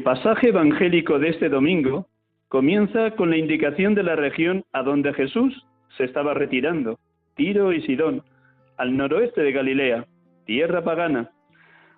[0.00, 2.06] El pasaje evangélico de este domingo
[2.48, 5.66] comienza con la indicación de la región a donde Jesús
[5.98, 6.98] se estaba retirando,
[7.34, 8.22] Tiro y Sidón,
[8.78, 10.06] al noroeste de Galilea,
[10.46, 11.30] tierra pagana.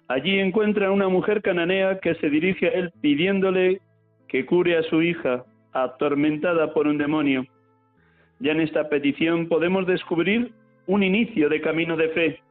[0.08, 3.80] Allí encuentra una mujer cananea que se dirige a él pidiéndole
[4.26, 7.46] que cure a su hija, atormentada por un demonio.
[8.40, 10.50] Ya en esta petición podemos descubrir
[10.88, 12.42] un inicio de camino de fe,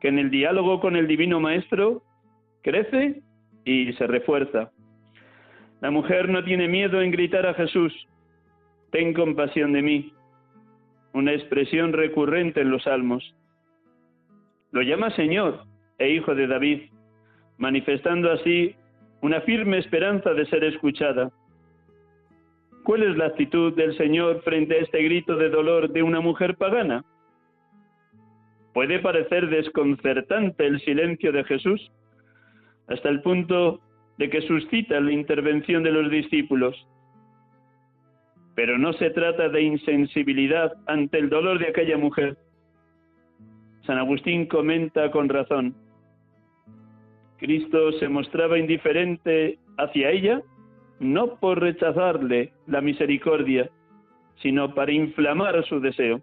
[0.00, 2.00] que en el diálogo con el Divino Maestro
[2.62, 3.22] crece
[3.64, 4.70] y se refuerza.
[5.80, 7.92] La mujer no tiene miedo en gritar a Jesús,
[8.90, 10.12] ten compasión de mí,
[11.12, 13.34] una expresión recurrente en los salmos.
[14.72, 15.64] Lo llama Señor
[15.98, 16.82] e Hijo de David,
[17.58, 18.74] manifestando así
[19.22, 21.30] una firme esperanza de ser escuchada.
[22.84, 26.56] ¿Cuál es la actitud del Señor frente a este grito de dolor de una mujer
[26.56, 27.04] pagana?
[28.72, 31.90] Puede parecer desconcertante el silencio de Jesús,
[32.88, 33.80] hasta el punto
[34.18, 36.74] de que suscita la intervención de los discípulos.
[38.54, 42.36] Pero no se trata de insensibilidad ante el dolor de aquella mujer.
[43.86, 45.74] San Agustín comenta con razón,
[47.38, 50.42] Cristo se mostraba indiferente hacia ella
[51.00, 53.70] no por rechazarle la misericordia,
[54.42, 56.20] sino para inflamar su deseo.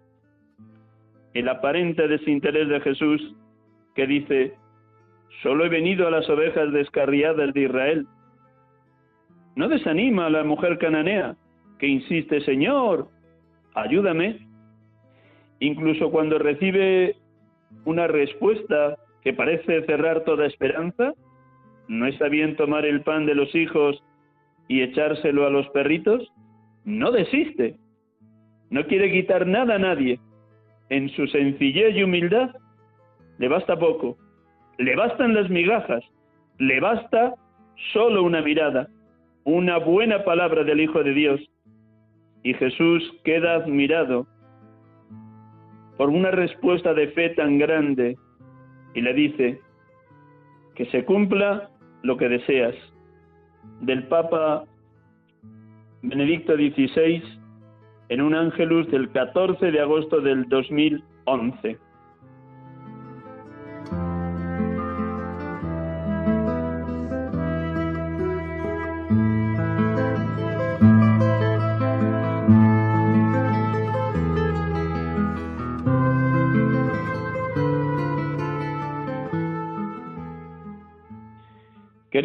[1.32, 3.34] El aparente desinterés de Jesús,
[3.94, 4.54] que dice,
[5.42, 8.06] Solo he venido a las ovejas descarriadas de Israel.
[9.54, 11.36] No desanima a la mujer cananea,
[11.78, 13.08] que insiste, Señor,
[13.74, 14.46] ayúdame.
[15.60, 17.16] Incluso cuando recibe
[17.84, 21.12] una respuesta que parece cerrar toda esperanza,
[21.88, 24.02] ¿no está bien tomar el pan de los hijos
[24.68, 26.26] y echárselo a los perritos?
[26.84, 27.76] No desiste.
[28.70, 30.18] No quiere quitar nada a nadie.
[30.88, 32.54] En su sencillez y humildad
[33.38, 34.16] le basta poco
[34.78, 36.04] le bastan las migajas,
[36.58, 37.34] le basta
[37.92, 38.88] solo una mirada,
[39.44, 41.40] una buena palabra del Hijo de Dios.
[42.42, 44.26] Y Jesús queda admirado
[45.96, 48.16] por una respuesta de fe tan grande
[48.94, 49.60] y le dice,
[50.76, 51.70] que se cumpla
[52.02, 52.74] lo que deseas.
[53.80, 54.64] Del Papa
[56.02, 57.22] Benedicto XVI
[58.08, 61.78] en un ángelus del 14 de agosto del 2011.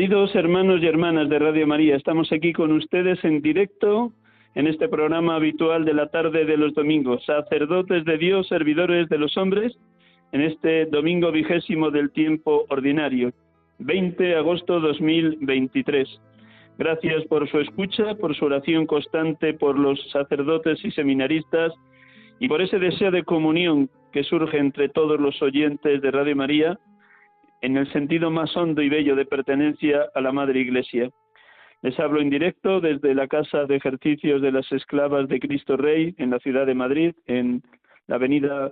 [0.01, 4.11] Queridos hermanos y hermanas de Radio María, estamos aquí con ustedes en directo
[4.55, 9.19] en este programa habitual de la tarde de los domingos, sacerdotes de Dios, servidores de
[9.19, 9.77] los hombres,
[10.31, 13.31] en este domingo vigésimo del tiempo ordinario,
[13.77, 16.09] 20 de agosto 2023.
[16.79, 21.73] Gracias por su escucha, por su oración constante por los sacerdotes y seminaristas
[22.39, 26.79] y por ese deseo de comunión que surge entre todos los oyentes de Radio María
[27.61, 31.09] en el sentido más hondo y bello de pertenencia a la Madre Iglesia.
[31.83, 36.13] Les hablo en directo desde la Casa de Ejercicios de las Esclavas de Cristo Rey
[36.17, 37.63] en la ciudad de Madrid, en
[38.07, 38.71] la avenida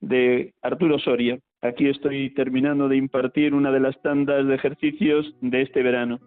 [0.00, 1.38] de Arturo Soria.
[1.60, 6.20] Aquí estoy terminando de impartir una de las tandas de ejercicios de este verano.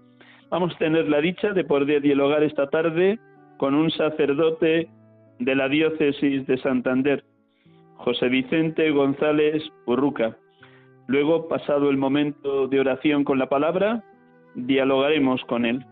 [0.49, 3.17] Vamos a tener la dicha de poder dialogar esta tarde
[3.57, 4.89] con un sacerdote
[5.39, 7.23] de la diócesis de Santander,
[7.95, 10.37] José Vicente González Urruca.
[11.11, 14.01] Luego, pasado el momento de oración con la palabra,
[14.55, 15.85] dialogaremos con él.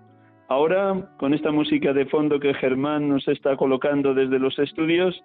[0.48, 5.22] Ahora, con esta música de fondo que Germán nos está colocando desde los estudios,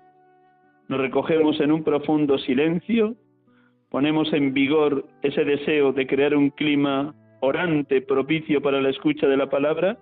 [0.88, 3.14] nos recogemos en un profundo silencio
[3.94, 9.36] ponemos en vigor ese deseo de crear un clima orante, propicio para la escucha de
[9.36, 9.98] la palabra,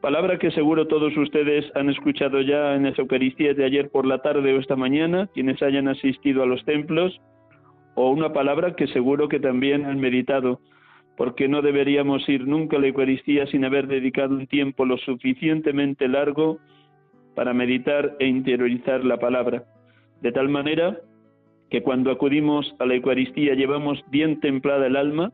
[0.00, 4.18] palabra que seguro todos ustedes han escuchado ya en las Eucaristías de ayer por la
[4.18, 7.20] tarde o esta mañana, quienes hayan asistido a los templos,
[8.00, 10.60] o una palabra que seguro que también han meditado,
[11.16, 16.06] porque no deberíamos ir nunca a la Eucaristía sin haber dedicado un tiempo lo suficientemente
[16.06, 16.58] largo
[17.34, 19.64] para meditar e interiorizar la palabra,
[20.22, 20.96] de tal manera
[21.70, 25.32] que cuando acudimos a la Eucaristía llevamos bien templada el alma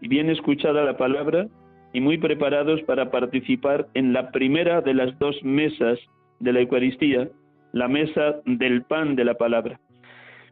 [0.00, 1.48] y bien escuchada la palabra
[1.92, 5.98] y muy preparados para participar en la primera de las dos mesas
[6.38, 7.28] de la Eucaristía,
[7.72, 9.80] la mesa del pan de la palabra.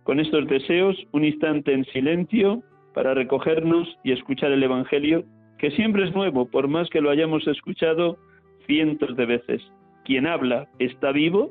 [0.06, 2.62] Con estos deseos, un instante en silencio
[2.94, 5.24] para recogernos y escuchar el Evangelio,
[5.58, 8.16] que siempre es nuevo, por más que lo hayamos escuchado
[8.68, 9.62] cientos de veces.
[10.04, 11.50] Quien habla está vivo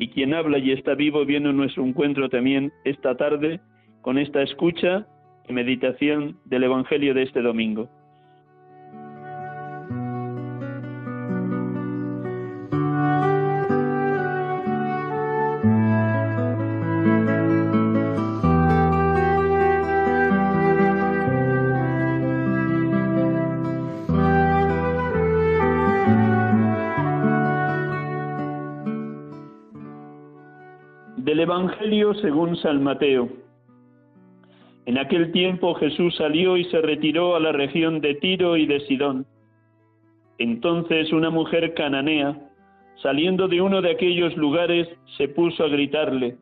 [0.00, 3.60] y quien habla y está vivo viene a nuestro encuentro también esta tarde
[4.00, 5.06] con esta escucha
[5.48, 7.88] y meditación del Evangelio de este domingo.
[31.52, 33.28] Evangelio según San Mateo.
[34.86, 38.80] En aquel tiempo Jesús salió y se retiró a la región de Tiro y de
[38.86, 39.26] Sidón.
[40.38, 42.38] Entonces una mujer cananea,
[43.02, 44.88] saliendo de uno de aquellos lugares,
[45.18, 46.38] se puso a gritarle,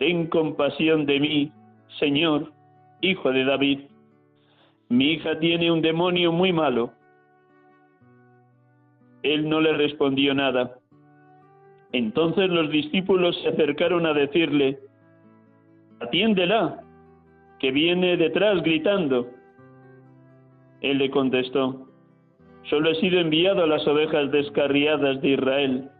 [0.00, 1.52] Ten compasión de mí,
[2.00, 2.52] Señor,
[3.02, 3.78] hijo de David.
[4.88, 6.92] Mi hija tiene un demonio muy malo.
[9.22, 10.79] Él no le respondió nada.
[11.92, 14.78] Entonces los discípulos se acercaron a decirle,
[16.00, 16.82] atiéndela,
[17.58, 19.28] que viene detrás gritando.
[20.80, 21.88] Él le contestó,
[22.64, 25.90] solo he sido enviado a las ovejas descarriadas de Israel.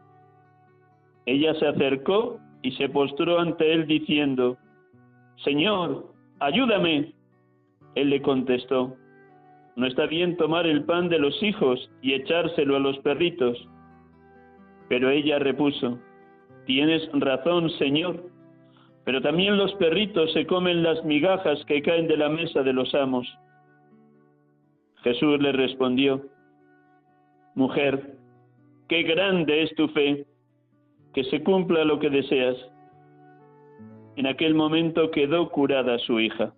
[1.27, 4.57] Ella se acercó y se postró ante él diciendo,
[5.45, 6.07] Señor,
[6.39, 7.13] ayúdame.
[7.95, 8.97] Él le contestó,
[9.77, 13.57] no está bien tomar el pan de los hijos y echárselo a los perritos.
[14.91, 15.99] Pero ella repuso,
[16.67, 18.23] Tienes razón, Señor,
[19.05, 22.95] pero también los perritos se comen las migajas que caen de la mesa de los
[22.95, 23.27] amos.
[25.03, 26.23] Jesús le respondió,
[27.55, 28.19] Mujer,
[28.89, 30.27] qué grande es tu fe,
[31.15, 32.57] que se cumpla lo que deseas.
[34.17, 36.53] En aquel momento quedó curada su hija.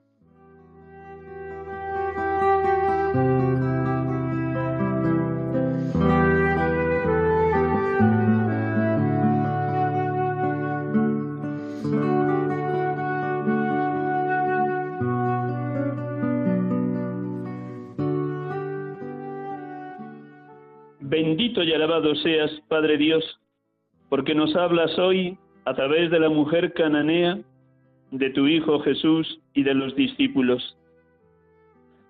[22.23, 23.25] Seas, Padre Dios,
[24.09, 27.39] porque nos hablas hoy a través de la mujer cananea,
[28.11, 30.77] de tu Hijo Jesús y de los discípulos.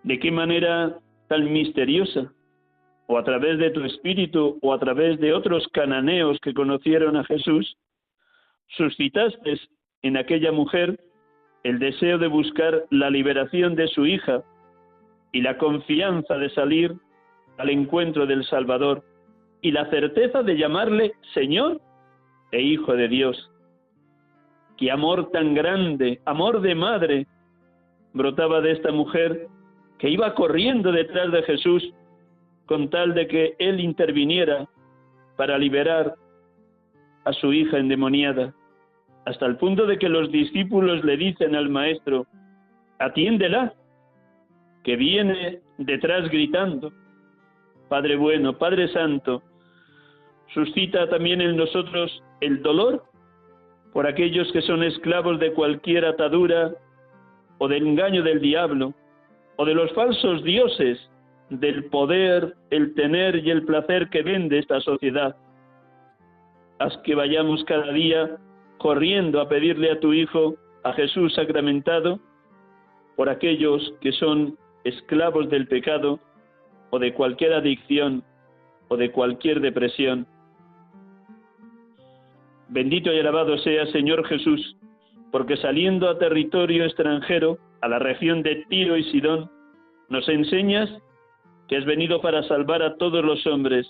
[0.02, 2.32] ¿De qué manera tan misteriosa?
[3.06, 7.24] O a través de tu Espíritu o a través de otros cananeos que conocieron a
[7.24, 7.76] Jesús,
[8.68, 9.60] suscitaste
[10.02, 10.98] en aquella mujer
[11.62, 14.42] el deseo de buscar la liberación de su hija
[15.30, 16.94] y la confianza de salir
[17.58, 19.04] al encuentro del Salvador
[19.62, 21.80] y la certeza de llamarle Señor
[22.50, 23.50] e Hijo de Dios.
[24.76, 27.26] Qué amor tan grande, amor de madre,
[28.12, 29.46] brotaba de esta mujer
[29.98, 31.94] que iba corriendo detrás de Jesús
[32.66, 34.68] con tal de que Él interviniera
[35.36, 36.16] para liberar
[37.24, 38.52] a su hija endemoniada,
[39.26, 42.26] hasta el punto de que los discípulos le dicen al maestro,
[42.98, 43.74] atiéndela,
[44.82, 46.92] que viene detrás gritando.
[47.88, 49.42] Padre bueno, Padre Santo,
[50.54, 53.02] suscita también en nosotros el dolor
[53.92, 56.72] por aquellos que son esclavos de cualquier atadura
[57.58, 58.94] o del engaño del diablo
[59.56, 60.98] o de los falsos dioses
[61.50, 65.36] del poder, el tener y el placer que vende esta sociedad.
[66.78, 68.38] Haz que vayamos cada día
[68.78, 72.18] corriendo a pedirle a tu Hijo, a Jesús sacramentado,
[73.16, 76.18] por aquellos que son esclavos del pecado
[76.90, 78.24] o de cualquier adicción
[78.88, 80.26] o de cualquier depresión.
[82.72, 84.76] Bendito y alabado sea Señor Jesús,
[85.30, 89.50] porque saliendo a territorio extranjero, a la región de Tiro y Sidón,
[90.08, 90.88] nos enseñas
[91.68, 93.86] que has venido para salvar a todos los hombres,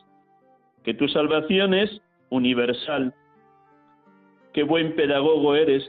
[0.82, 3.14] que tu salvación es universal.
[4.52, 5.88] Qué buen pedagogo eres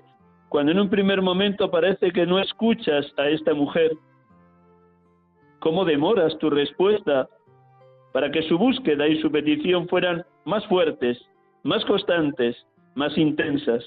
[0.49, 3.91] cuando en un primer momento parece que no escuchas a esta mujer,
[5.57, 7.27] ¿cómo demoras tu respuesta
[8.11, 11.19] para que su búsqueda y su petición fueran más fuertes,
[11.63, 12.55] más constantes,
[12.95, 13.83] más intensas?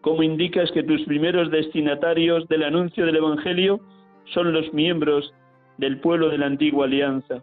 [0.00, 3.80] ¿Cómo indicas que tus primeros destinatarios del anuncio del Evangelio
[4.34, 5.32] son los miembros
[5.78, 7.42] del pueblo de la antigua alianza?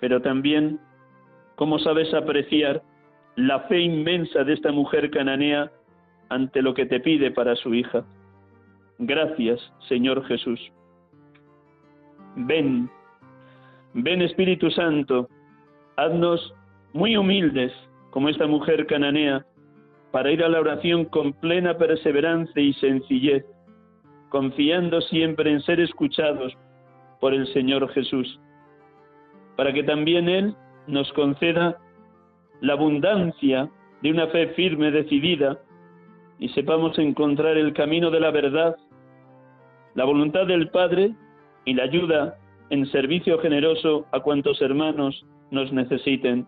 [0.00, 0.78] Pero también,
[1.54, 2.82] ¿cómo sabes apreciar
[3.36, 5.70] la fe inmensa de esta mujer cananea
[6.28, 8.04] ante lo que te pide para su hija?
[8.98, 10.60] Gracias, Señor Jesús.
[12.36, 12.90] Ven,
[13.94, 15.28] ven Espíritu Santo,
[15.96, 16.54] haznos
[16.92, 17.72] muy humildes
[18.16, 19.44] como esta mujer cananea
[20.10, 23.44] para ir a la oración con plena perseverancia y sencillez,
[24.30, 26.56] confiando siempre en ser escuchados
[27.20, 28.40] por el Señor Jesús,
[29.54, 30.54] para que también Él
[30.86, 31.76] nos conceda
[32.62, 33.68] la abundancia
[34.00, 35.58] de una fe firme, decidida,
[36.38, 38.76] y sepamos encontrar el camino de la verdad,
[39.94, 41.12] la voluntad del Padre
[41.66, 42.38] y la ayuda
[42.70, 46.46] en servicio generoso a cuantos hermanos nos necesiten.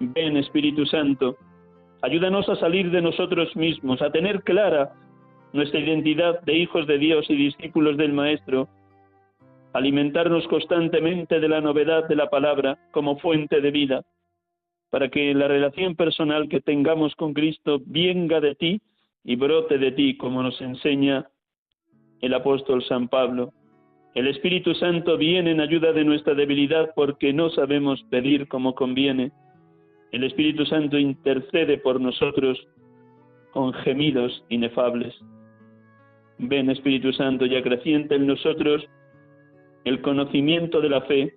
[0.00, 1.36] Ven Espíritu Santo,
[2.00, 4.92] Ayúdanos a salir de nosotros mismos, a tener clara
[5.52, 8.68] nuestra identidad de hijos de Dios y discípulos del Maestro,
[9.72, 14.02] alimentarnos constantemente de la novedad de la palabra como fuente de vida,
[14.90, 18.80] para que la relación personal que tengamos con Cristo venga de ti
[19.24, 21.26] y brote de ti, como nos enseña
[22.20, 23.52] el apóstol San Pablo.
[24.14, 29.32] El Espíritu Santo viene en ayuda de nuestra debilidad porque no sabemos pedir como conviene
[30.12, 32.58] el Espíritu Santo intercede por nosotros
[33.52, 35.14] con gemidos inefables.
[36.38, 38.84] Ven Espíritu Santo y acrecienta en nosotros
[39.84, 41.34] el conocimiento de la fe,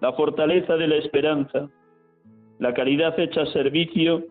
[0.00, 1.68] la fortaleza de la esperanza,
[2.58, 4.24] la caridad hecha servicio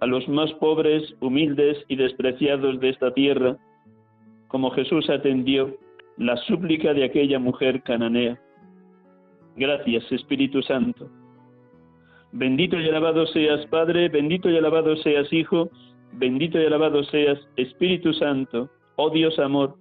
[0.00, 3.56] a los más pobres, humildes y despreciados de esta tierra,
[4.48, 5.76] como Jesús atendió
[6.18, 8.38] la súplica de aquella mujer cananea.
[9.56, 11.08] Gracias, Espíritu Santo.
[12.32, 15.70] Bendito y alabado seas Padre, bendito y alabado seas Hijo,
[16.12, 19.76] bendito y alabado seas Espíritu Santo, oh Dios amor,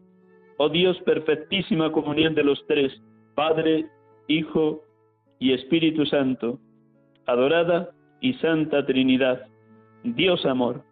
[0.57, 2.93] oh Dios perfectísima comunión de los tres,
[3.35, 3.85] Padre,
[4.27, 4.83] Hijo
[5.39, 6.59] y Espíritu Santo,
[7.25, 7.89] adorada
[8.21, 9.47] y santa Trinidad,
[10.03, 10.83] Dios amor.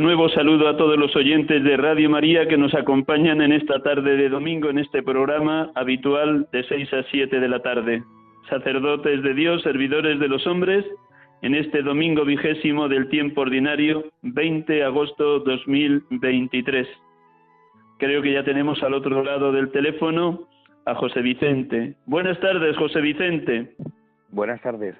[0.00, 4.16] Nuevo saludo a todos los oyentes de Radio María que nos acompañan en esta tarde
[4.16, 8.02] de domingo en este programa habitual de 6 a 7 de la tarde.
[8.48, 10.86] Sacerdotes de Dios, servidores de los hombres,
[11.42, 16.88] en este domingo vigésimo del tiempo ordinario, 20 de agosto 2023.
[17.98, 20.48] Creo que ya tenemos al otro lado del teléfono
[20.86, 21.96] a José Vicente.
[22.06, 23.74] Buenas tardes, José Vicente.
[24.30, 24.96] Buenas tardes.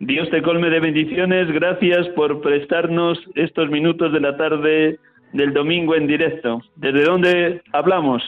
[0.00, 1.52] Dios te colme de bendiciones.
[1.52, 4.98] Gracias por prestarnos estos minutos de la tarde
[5.34, 6.62] del domingo en directo.
[6.76, 8.22] ¿Desde dónde hablamos?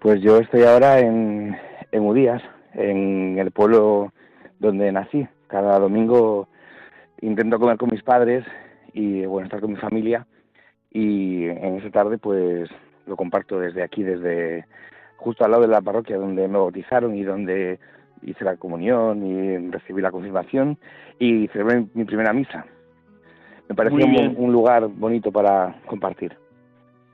[0.00, 1.56] Pues yo estoy ahora en,
[1.92, 2.42] en Udías,
[2.74, 4.12] en el pueblo
[4.58, 5.26] donde nací.
[5.46, 6.46] Cada domingo
[7.22, 8.44] intento comer con mis padres
[8.92, 10.26] y bueno, estar con mi familia
[10.90, 12.68] y en esa tarde pues
[13.06, 14.66] lo comparto desde aquí, desde
[15.16, 17.78] justo al lado de la parroquia donde me bautizaron y donde
[18.22, 20.78] hice la comunión y recibí la confirmación
[21.18, 22.64] y celebré mi primera misa.
[23.68, 26.36] Me pareció un, un, lugar bonito para compartir.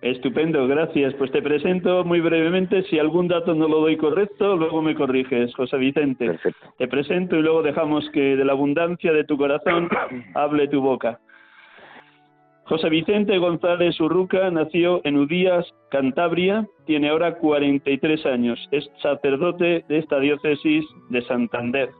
[0.04, 1.14] Estupendo, gracias.
[1.14, 2.82] Pues te presento muy brevemente.
[2.84, 6.26] Si algún dato no lo doy correcto, luego me corriges, José Vicente.
[6.26, 6.74] Perfecto.
[6.76, 9.88] Te presento y luego dejamos que de la abundancia de tu corazón
[10.34, 11.20] hable tu boca.
[12.66, 19.98] José Vicente González Urruca nació en Udías, Cantabria, tiene ahora 43 años, es sacerdote de
[19.98, 21.90] esta diócesis de Santander.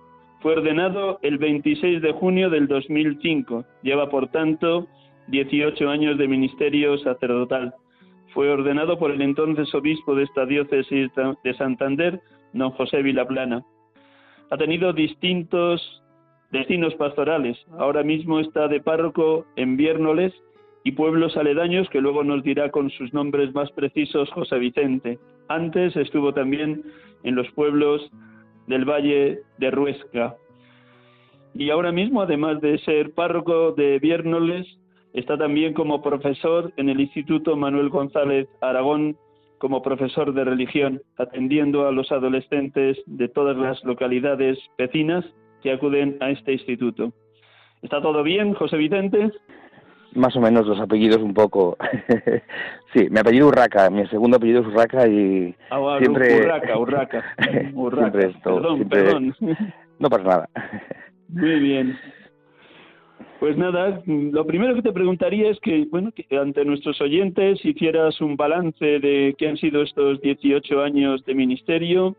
[0.41, 4.87] Fue ordenado el 26 de junio del 2005, lleva por tanto
[5.29, 7.75] 18 años de ministerio sacerdotal.
[8.33, 11.11] Fue ordenado por el entonces obispo de esta diócesis
[11.45, 12.21] de Santander,
[12.55, 13.63] don José Vilaplana.
[14.51, 16.03] Ha tenido distintos
[16.53, 17.59] destinos pastorales.
[17.79, 20.33] Ahora mismo está de párroco en Viérnoles
[20.85, 25.19] y pueblos aledaños que luego nos dirá con sus nombres más precisos José Vicente.
[25.49, 26.83] Antes estuvo también
[27.23, 28.11] en los pueblos
[28.67, 30.37] del Valle de Ruesca.
[31.55, 34.67] Y ahora mismo, además de ser párroco de Viérnoles,
[35.15, 39.17] está también como profesor en el Instituto Manuel González Aragón
[39.59, 45.25] como profesor de religión, atendiendo a los adolescentes de todas las localidades vecinas
[45.63, 47.15] que acuden a este instituto.
[47.81, 49.31] ¿Está todo bien, José Vicente?
[50.15, 51.77] Más o menos los apellidos un poco.
[52.95, 56.41] sí, mi apellido Urraca, mi segundo apellido es Urraca y ah, siempre...
[56.41, 57.25] Urraca, Urraca.
[57.75, 58.11] Urraca.
[58.11, 59.37] siempre esto, perdón, perdón.
[59.99, 60.49] No pasa nada.
[61.29, 61.99] Muy bien.
[63.41, 68.21] Pues nada, lo primero que te preguntaría es que, bueno, que ante nuestros oyentes hicieras
[68.21, 72.17] un balance de qué han sido estos 18 años de ministerio,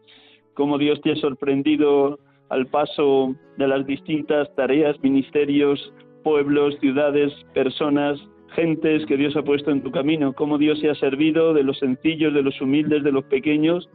[0.54, 5.94] cómo Dios te ha sorprendido al paso de las distintas tareas, ministerios,
[6.26, 8.20] pueblos, ciudades, personas,
[8.56, 11.78] gentes que Dios ha puesto en tu camino, cómo Dios se ha servido de los
[11.78, 13.88] sencillos, de los humildes, de los pequeños,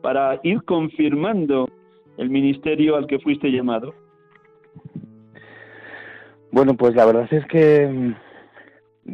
[0.00, 1.68] para ir confirmando
[2.16, 3.92] el ministerio al que fuiste llamado.
[6.52, 8.14] Bueno, pues la verdad es que mm,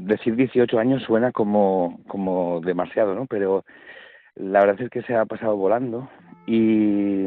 [0.07, 3.25] decir 18 años suena como, como demasiado, ¿no?
[3.25, 3.65] Pero
[4.35, 6.11] la verdad es que se ha pasado volando
[6.47, 7.25] y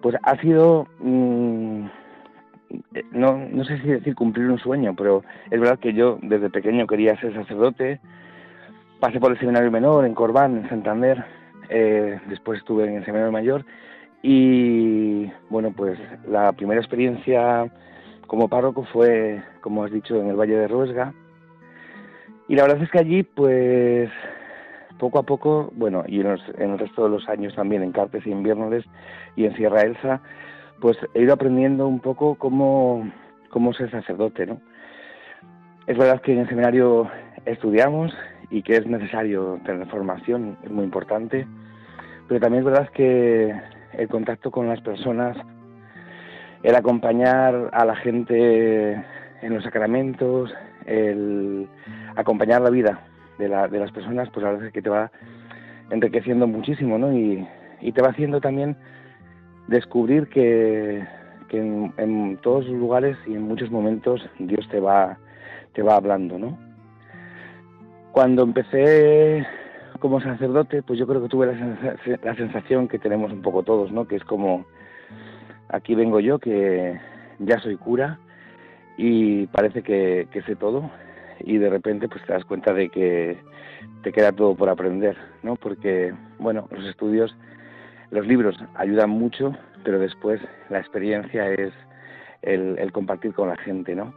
[0.00, 1.84] pues ha sido, mm,
[3.12, 6.86] no, no sé si decir cumplir un sueño, pero es verdad que yo desde pequeño
[6.86, 8.00] quería ser sacerdote,
[9.00, 11.24] pasé por el seminario menor en Corbán, en Santander,
[11.68, 13.64] eh, después estuve en el seminario mayor.
[14.22, 17.70] Y bueno, pues la primera experiencia
[18.26, 21.12] como párroco fue, como has dicho, en el Valle de Ruesga.
[22.48, 24.10] Y la verdad es que allí, pues,
[24.98, 28.30] poco a poco, bueno, y en, el resto de los años también en Carpes y
[28.30, 28.84] Inviernoles
[29.36, 30.20] y en Sierra Elsa,
[30.80, 33.10] pues he ido aprendiendo un poco cómo,
[33.50, 34.60] cómo ser sacerdote, ¿no?
[35.86, 37.10] Es verdad que en el seminario
[37.44, 38.12] estudiamos
[38.50, 41.46] y que es necesario tener formación, es muy importante,
[42.28, 43.54] pero también es verdad que
[43.92, 45.36] el contacto con las personas
[46.64, 48.92] el acompañar a la gente
[49.42, 50.52] en los sacramentos,
[50.86, 51.68] el
[52.16, 53.00] acompañar la vida
[53.38, 55.12] de, las personas, pues la verdad es que te va
[55.90, 57.12] enriqueciendo muchísimo, ¿no?
[57.12, 57.46] Y,
[57.92, 58.76] te va haciendo también
[59.68, 61.06] descubrir que,
[61.50, 65.18] en, todos los lugares y en muchos momentos Dios te va,
[65.72, 66.58] te va hablando, ¿no?
[68.12, 69.46] Cuando empecé
[70.00, 74.06] como sacerdote, pues yo creo que tuve la, sensación que tenemos un poco todos, ¿no?
[74.06, 74.66] Que es como
[75.68, 77.00] aquí vengo yo que
[77.38, 78.18] ya soy cura
[78.96, 80.90] y parece que, sé todo
[81.40, 83.38] y de repente pues te das cuenta de que
[84.02, 85.56] te queda todo por aprender, ¿no?
[85.56, 87.34] Porque, bueno, los estudios,
[88.14, 91.72] los libros ayudan mucho, pero después la experiencia es
[92.42, 94.14] el, compartir con la gente, ¿no?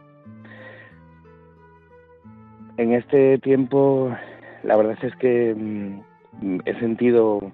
[2.76, 4.16] En este tiempo,
[4.62, 7.52] la verdad es que mm, he sentido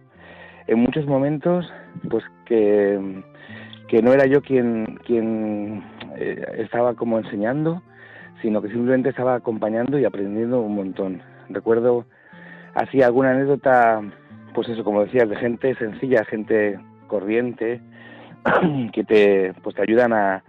[0.67, 1.73] en muchos momentos,
[2.09, 3.23] pues que
[3.89, 5.83] que no era yo quien, quien
[6.17, 7.83] eh, estaba como enseñando,
[8.43, 11.23] sino que simplemente estaba acompañando y aprendiendo un montón.
[11.49, 12.05] Recuerdo
[12.75, 14.03] así alguna anécdota,
[14.55, 17.81] pues eso, como decías, de gente sencilla, gente corriente,
[18.93, 20.43] que te, pues te ayudan a,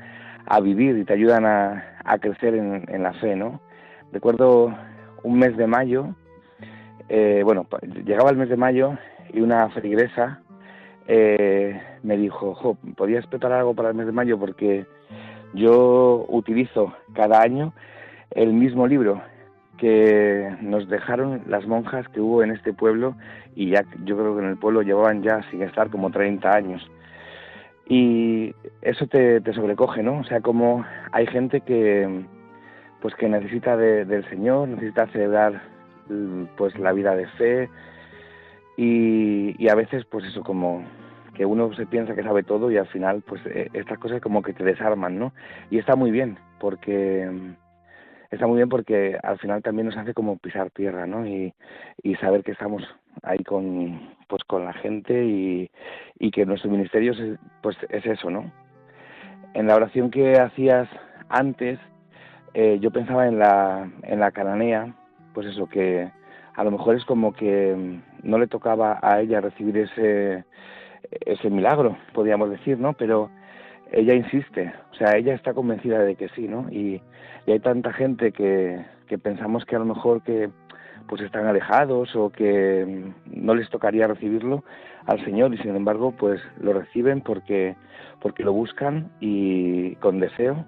[0.45, 3.59] a vivir y te ayudan a, a crecer en, en, la fe, ¿no?
[4.13, 4.73] Recuerdo
[5.23, 6.15] un mes de mayo,
[7.09, 7.67] eh, bueno,
[8.05, 8.97] llegaba el mes de mayo
[9.33, 10.41] y una feligresa
[11.07, 14.39] eh, me dijo, jo, ¿podías preparar algo para el mes de mayo?
[14.39, 14.85] Porque
[15.53, 17.73] yo utilizo cada año
[18.31, 19.21] el mismo libro
[19.77, 23.15] que nos dejaron las monjas que hubo en este pueblo
[23.55, 26.89] y ya yo creo que en el pueblo llevaban ya sin estar como 30 años.
[27.87, 30.19] Y eso te, te sobrecoge, ¿no?
[30.19, 32.25] O sea, como hay gente que
[33.01, 35.61] pues que necesita del Señor, necesita celebrar
[36.57, 37.69] pues la vida de fe,
[38.77, 40.83] y, a veces pues eso como
[41.33, 44.41] que uno se piensa que sabe todo y al final pues eh, estas cosas como
[44.41, 45.33] que te desarman, ¿no?
[45.69, 47.29] Y está muy bien porque
[48.35, 51.25] está muy bien porque al final también nos hace como pisar tierra, ¿no?
[51.25, 51.53] Y,
[52.03, 52.83] y saber que estamos
[53.23, 55.69] ahí con pues con la gente y,
[56.19, 58.51] y que nuestro ministerio es, pues es eso, ¿no?
[59.53, 60.87] En la oración que hacías
[61.29, 61.79] antes
[62.53, 64.93] eh, yo pensaba en la en la cananea,
[65.33, 66.09] pues eso que
[66.55, 70.45] a lo mejor es como que no le tocaba a ella recibir ese,
[71.25, 72.93] ese milagro, podríamos decir, ¿no?
[72.93, 73.29] Pero
[73.91, 76.67] ella insiste, o sea, ella está convencida de que sí, ¿no?
[76.71, 77.01] Y,
[77.51, 80.49] hay tanta gente que, que pensamos que a lo mejor que
[81.07, 84.63] pues están alejados o que mm, no les tocaría recibirlo
[85.05, 87.75] al Señor y sin embargo pues lo reciben porque
[88.21, 90.65] porque lo buscan y con deseo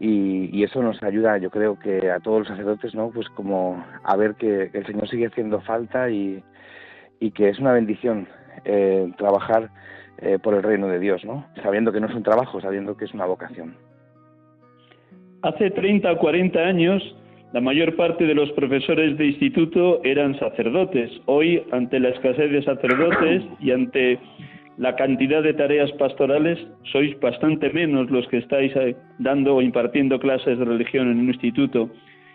[0.00, 3.10] y, eso nos ayuda, yo creo que a todos los sacerdotes, ¿no?
[3.10, 6.42] Pues como a ver que, el Señor sigue haciendo falta y,
[7.34, 8.28] que es una bendición
[8.64, 9.70] eh, trabajar
[10.18, 11.46] eh, por el reino de Dios, ¿no?
[11.62, 13.76] Sabiendo que no es un trabajo, sabiendo que es una vocación.
[15.42, 17.02] Hace 30 o 40 años
[17.52, 21.10] La mayor parte de los profesores de instituto eran sacerdotes.
[21.24, 24.18] Hoy, ante la escasez de sacerdotes y ante
[24.76, 26.58] la cantidad de tareas pastorales,
[26.92, 31.28] sois bastante menos los que estáis eh, dando o impartiendo clases de religión en un
[31.28, 31.88] instituto.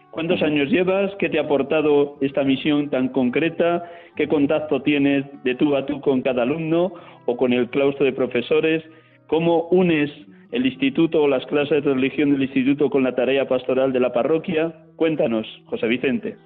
[0.09, 1.13] ¿Cuántos años llevas?
[1.19, 3.83] ¿Qué te ha aportado esta misión tan concreta?
[4.15, 6.91] ¿Qué contacto tienes de tú a tú con cada alumno
[7.27, 8.83] o con el claustro de profesores?
[9.27, 10.09] ¿Cómo unes
[10.53, 14.13] el instituto o las clases de religión del instituto con la tarea pastoral de la
[14.13, 14.71] parroquia.
[14.95, 16.37] Cuéntanos, José Vicente.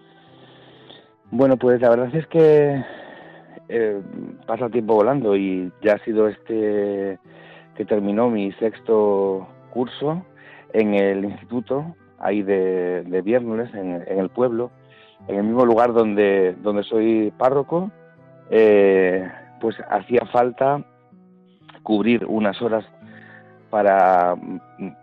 [1.30, 2.82] Bueno, pues la verdad es que
[3.68, 4.02] eh,
[4.46, 7.20] pasa el tiempo volando y ya ha sido este
[7.76, 10.26] que terminó mi sexto curso
[10.72, 14.72] en el instituto, ahí de, viernes, en, el pueblo,
[15.28, 17.92] en el mismo lugar donde, donde soy párroco,
[18.50, 20.84] eh, pues hacía falta
[21.84, 22.86] cubrir unas horas
[23.70, 24.36] para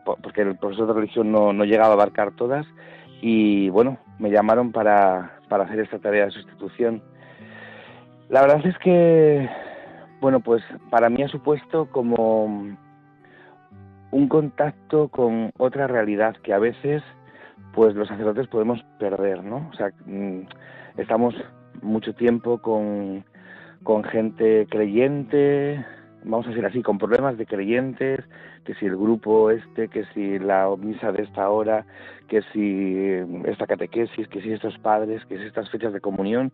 [0.05, 2.67] porque el profesor de religión no, no llegaba a abarcar todas
[3.21, 7.03] y bueno, me llamaron para, para hacer esta tarea de sustitución.
[8.29, 9.49] La verdad es que,
[10.21, 12.45] bueno, pues para mí ha supuesto como
[14.11, 17.03] un contacto con otra realidad que a veces
[17.75, 19.69] pues los sacerdotes podemos perder, ¿no?
[19.73, 20.43] O sea, mm,
[20.99, 21.35] estamos
[21.83, 23.25] mucho tiempo con,
[23.83, 25.85] con gente creyente,
[26.25, 28.21] vamos a decir así, con problemas de creyentes,
[28.65, 31.85] que si el grupo este, que si la misa de esta hora,
[32.29, 32.97] que si
[33.45, 36.53] esta catequesis, que si estos padres, que si estas fechas de comunión.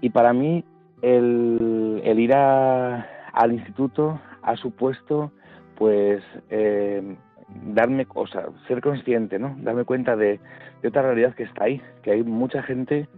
[0.00, 0.64] Y para mí
[1.02, 5.32] el, ir al instituto ha supuesto
[5.76, 7.16] pues eh,
[7.48, 9.56] darme, o sea, ser consciente, ¿no?
[9.60, 10.40] Darme cuenta de,
[10.82, 13.08] de otra realidad que está ahí, que hay mucha gente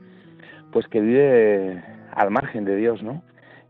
[0.73, 1.83] pues que vive
[2.13, 3.23] al margen de Dios, ¿no?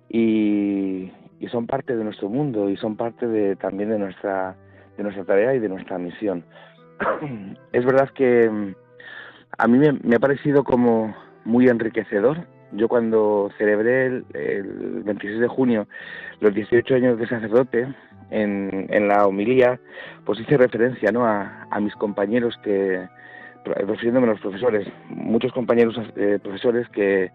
[0.09, 4.57] Y, y son parte de nuestro mundo y son parte de, también de nuestra,
[4.97, 6.45] de nuestra tarea y de nuestra misión.
[7.73, 8.75] es verdad que mm,
[9.59, 12.47] a mí me, ha parecido como muy enriquecedor.
[12.73, 15.87] Yo cuando celebré el, 26 de junio
[16.41, 17.89] los 18 años de sacerdote,
[18.31, 19.81] en, en la homilía,
[20.27, 21.25] pues hice referencia ¿no?
[21.25, 23.09] a, a mis compañeros que,
[23.65, 27.31] refiriéndome a los profesores, muchos compañeros eh, profesores que,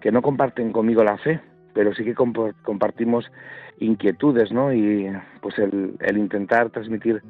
[0.00, 1.40] que no comparten conmigo la fe,
[1.74, 3.30] pero sí que compartimos
[3.78, 4.72] inquietudes, ¿no?
[4.72, 7.22] Y pues el, intentar transmitir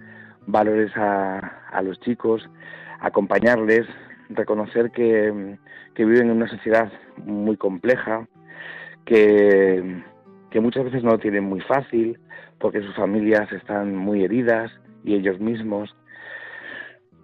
[0.46, 2.48] valores a, los chicos,
[3.01, 3.87] acompañarles,
[4.31, 5.59] reconocer que,
[5.96, 8.27] viven en una sociedad muy compleja,
[9.05, 10.03] que,
[10.55, 12.18] muchas veces no lo tienen muy fácil,
[12.59, 14.70] porque sus familias están muy heridas
[15.05, 15.94] y ellos mismos.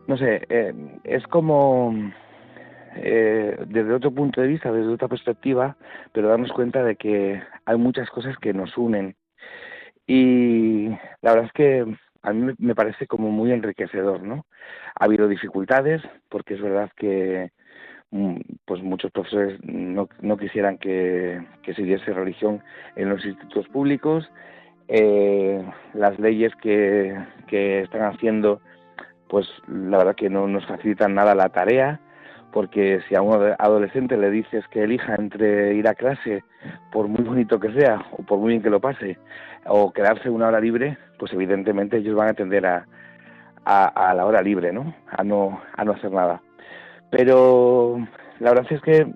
[0.06, 0.74] No sé, eh,
[1.04, 1.94] es como
[2.96, 5.76] eh, desde otro punto de vista, desde otra perspectiva,
[6.12, 9.16] pero darnos cuenta de que hay muchas cosas que nos unen.
[10.06, 10.88] Y
[11.22, 14.46] la verdad es que a mí me parece como muy enriquecedor, ¿no?
[14.98, 17.50] Ha habido dificultades, porque es verdad que
[18.10, 22.62] mm, pues muchos profesores no, quisieran que, que se diese religión
[22.96, 24.30] en los institutos públicos.
[24.88, 27.16] Eh, las leyes que,
[27.48, 28.60] que están haciendo,
[29.28, 32.00] pues la verdad que no nos facilitan nada la tarea
[32.54, 36.44] porque si a un adolescente le dices que elija entre ir a clase,
[36.92, 39.18] por muy bonito que sea, o por muy bien que lo pase,
[39.66, 42.86] o quedarse una hora libre, pues evidentemente ellos van a tender a,
[43.64, 44.94] a, la hora libre, ¿no?
[45.10, 46.42] A no, a no hacer nada.
[47.10, 47.98] Pero
[48.38, 49.12] la verdad es que,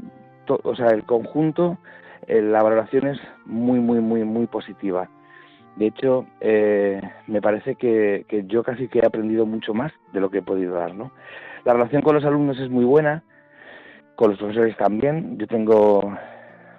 [0.49, 1.79] o sea, el conjunto,
[2.27, 5.09] eh, la valoración es muy, muy, muy, muy positiva.
[5.77, 10.19] De hecho, eh, me parece que, que, yo casi que he aprendido mucho más de
[10.19, 11.13] lo que he podido dar, ¿no?
[11.69, 13.23] La relación con los alumnos es muy buena,
[14.17, 15.37] con los profesores también.
[15.37, 16.17] Yo tengo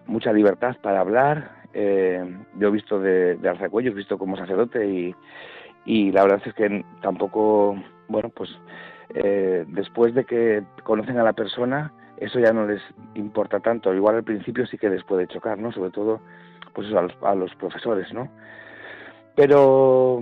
[0.07, 1.51] mucha libertad para hablar.
[1.75, 5.15] Eh, yo he visto de, de alzacuello, he visto como sacerdote y,
[5.85, 8.49] y la verdad es que tampoco, bueno, pues
[9.13, 12.81] eh, después de que conocen a la persona, eso ya no les
[13.13, 13.93] importa tanto.
[13.93, 15.71] Igual al principio sí que les puede chocar, ¿no?
[15.71, 16.19] Sobre todo,
[16.73, 18.27] pues a los, a los profesores, ¿no?
[19.35, 20.19] Pero,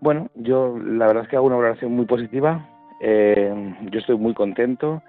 [0.00, 2.66] bueno, yo la verdad es que hago una valoración muy positiva
[3.04, 5.02] eh, yo estoy muy contento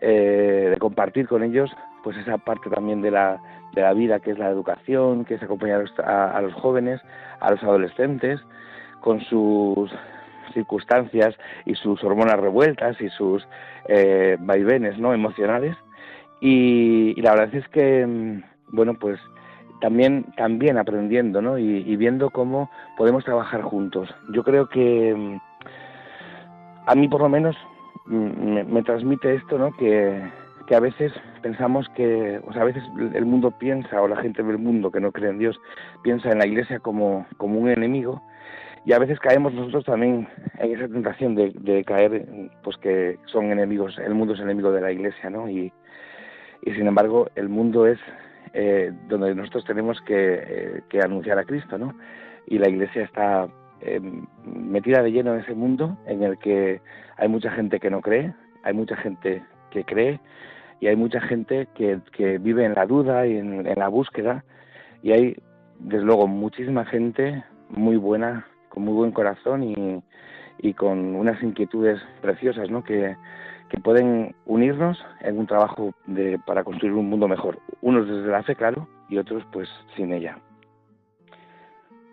[0.00, 1.70] eh, de compartir con ellos
[2.04, 3.40] pues esa parte también de la,
[3.74, 7.00] de la vida que es la educación, que es acompañar a, los jóvenes,
[7.40, 8.40] a los adolescentes,
[9.00, 9.90] con sus
[10.54, 13.46] circunstancias y sus hormonas revueltas y sus
[13.88, 15.76] eh, vaivenes no emocionales.
[16.40, 19.18] Y, la verdad es que mm, bueno pues
[19.80, 21.58] también también aprendiendo ¿no?
[21.58, 24.08] y, y viendo cómo podemos trabajar juntos.
[24.32, 25.38] Yo creo que mm,
[26.86, 27.56] a mí por lo menos
[28.06, 29.72] mm, me, transmite esto, ¿no?
[29.76, 30.22] Que,
[30.74, 34.56] a veces pensamos que, o sea, a veces el mundo piensa, o la gente del
[34.56, 35.60] mundo que no cree en Dios,
[36.02, 38.22] piensa en la iglesia como, como un enemigo,
[38.86, 43.98] y a veces caemos nosotros también en esa tentación de, caer, pues que son enemigos,
[43.98, 45.48] el mundo es enemigo de la Iglesia, ¿no?
[45.48, 45.72] Y,
[46.62, 47.98] y sin embargo el mundo es
[48.54, 51.94] eh, donde nosotros tenemos eh, que, anunciar a Cristo, ¿no?
[52.46, 53.48] Y la Iglesia está
[53.82, 54.00] eh,
[54.44, 56.80] metida de lleno en ese mundo en el que
[57.16, 60.20] hay mucha gente que no cree, hay mucha gente que cree
[60.80, 62.00] y hay mucha gente que,
[62.38, 64.44] vive en la duda y en, en la búsqueda
[65.02, 65.36] y hay
[65.78, 70.02] desde luego muchísima gente muy buena con muy buen corazón y,
[70.58, 72.82] y con unas inquietudes preciosas, ¿no?
[72.84, 73.16] Que,
[73.68, 77.58] que pueden unirnos en un trabajo de, para construir un mundo mejor.
[77.80, 80.38] Unos desde la fe, claro, y otros pues sin ella.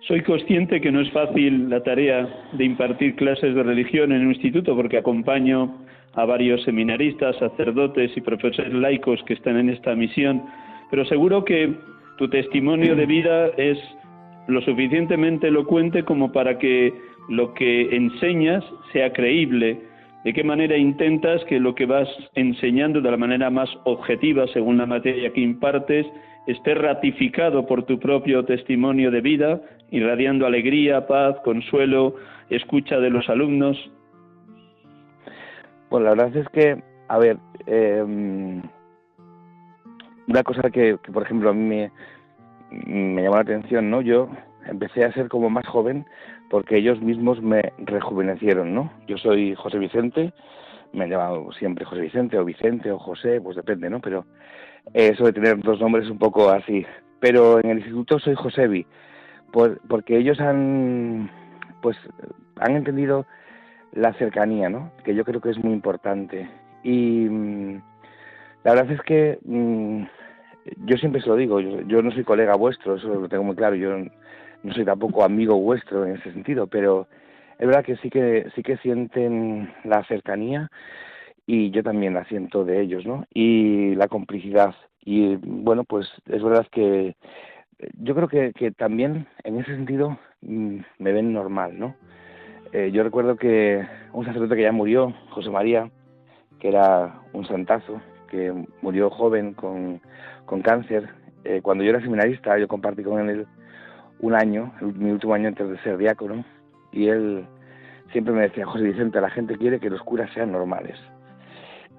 [0.08, 4.34] Soy consciente que no es fácil la tarea de impartir clases de religión en un
[4.34, 5.78] instituto porque acompaño
[6.14, 10.44] a varios seminaristas, sacerdotes y profesores laicos que están en esta misión,
[10.90, 11.74] pero seguro que
[12.18, 13.78] tu testimonio de vida es
[14.48, 16.94] lo suficientemente elocuente como para que
[17.28, 19.80] lo que enseñas sea creíble.
[20.24, 24.78] ¿De qué manera intentas que lo que vas enseñando de la manera más objetiva, según
[24.78, 26.08] la materia que impartes,
[26.52, 32.16] esté ratificado por tu propio testimonio de vida, irradiando alegría, paz, consuelo,
[32.50, 33.78] escucha de los alumnos?
[35.90, 38.62] Bueno, la verdad es que, a ver, em,
[40.28, 41.92] una cosa que, por ejemplo, a mí me,
[42.86, 44.02] me llamó la atención, ¿no?
[44.02, 44.30] Yo
[44.68, 46.06] empecé a ser como más joven
[46.50, 48.92] porque ellos mismos me rejuvenecieron, ¿no?
[49.08, 50.34] Yo soy José Vicente,
[50.94, 54.00] me han llamado siempre José Vicente o Vicente o José, pues depende, ¿no?
[54.00, 54.26] Pero
[54.94, 56.86] eso de tener dos nombres un poco así.
[57.20, 58.86] Pero en el instituto soy Josevi,
[59.52, 61.30] por, porque ellos han,
[61.82, 61.98] pues,
[62.60, 63.26] han entendido
[63.94, 64.92] la cercanía, ¿no?
[65.04, 66.50] Que yo creo que es muy importante.
[66.84, 67.82] Y mm,
[68.64, 70.04] la verdad es que mm,
[70.86, 73.76] yo siempre se lo digo, yo, no soy colega vuestro, eso lo tengo muy claro,
[73.76, 73.98] yo
[74.64, 77.08] no soy tampoco amigo vuestro en ese sentido, pero
[77.58, 80.70] es verdad que sí que sí que sienten la cercanía
[81.52, 83.26] y yo también la siento de ellos, ¿no?
[83.34, 87.16] Y la complicidad y bueno, pues es verdad que
[87.98, 91.96] yo creo que, que también en ese sentido mm, me ven normal, ¿no?
[92.72, 93.84] Eh, yo recuerdo que
[94.14, 95.90] un sacerdote que ya murió, José María,
[96.60, 100.02] que era un santazo, que murió joven con,
[100.46, 101.10] con cáncer.
[101.46, 103.48] Eh, cuando yo era seminarista, yo compartí con él
[104.20, 106.46] un año, mi último año antes de ser diácono,
[106.92, 107.48] y él
[108.12, 111.00] siempre me decía, José Vicente, la gente quiere que los curas sean normales.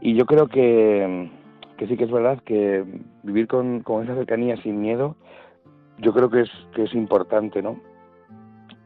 [0.00, 1.30] Y yo creo que,
[1.76, 2.84] que sí que es verdad que
[3.22, 5.16] vivir con, con, esa cercanía sin miedo,
[5.98, 7.80] yo creo que es, que es importante, ¿no?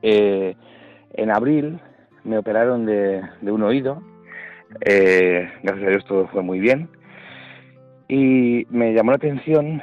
[0.03, 0.57] Eh,
[1.15, 1.81] en abril
[2.25, 4.03] me operaron de, de un oído,
[4.81, 6.89] eh, gracias a Dios todo fue muy bien,
[8.09, 9.83] y me llamó la atención,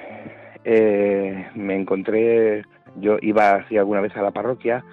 [0.66, 2.64] eh, me encontré,
[2.98, 4.84] yo iba así alguna vez a la parroquia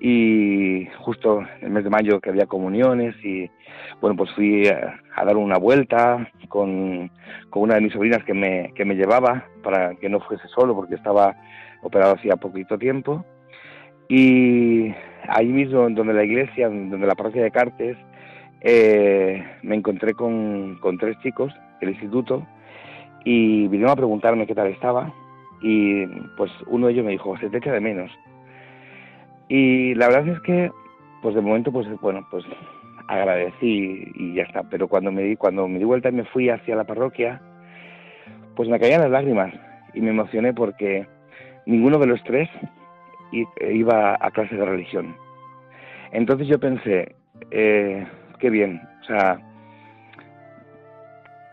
[0.00, 3.50] y justo el mes de mayo que había comuniones y
[4.00, 7.10] bueno pues fui a, dar una vuelta con,
[7.50, 10.74] con, una de mis sobrinas que me, que me llevaba para que no fuese solo
[10.74, 11.34] porque estaba
[11.82, 13.24] operado hacía poquito tiempo
[14.08, 14.94] y
[15.28, 17.96] ahí mismo donde la iglesia, donde la parroquia de Cartes,
[18.60, 22.46] eh, me encontré con, con tres chicos del instituto
[23.24, 25.12] y vinieron a preguntarme qué tal estaba
[25.60, 26.06] y
[26.36, 28.10] pues uno de ellos me dijo, se te echa de menos.
[29.48, 30.70] Y la verdad es que
[31.22, 32.44] pues de momento pues bueno, pues
[33.08, 36.50] agradecí y ya está, pero cuando me di cuando me di vuelta y me fui
[36.50, 37.40] hacia la parroquia,
[38.54, 39.52] pues me caían las lágrimas
[39.94, 41.06] y me emocioné porque
[41.66, 42.48] ninguno de los tres
[43.60, 45.16] iba a clase de religión.
[46.12, 47.14] Entonces yo pensé,
[47.50, 48.06] eh,
[48.38, 49.40] qué bien, o sea,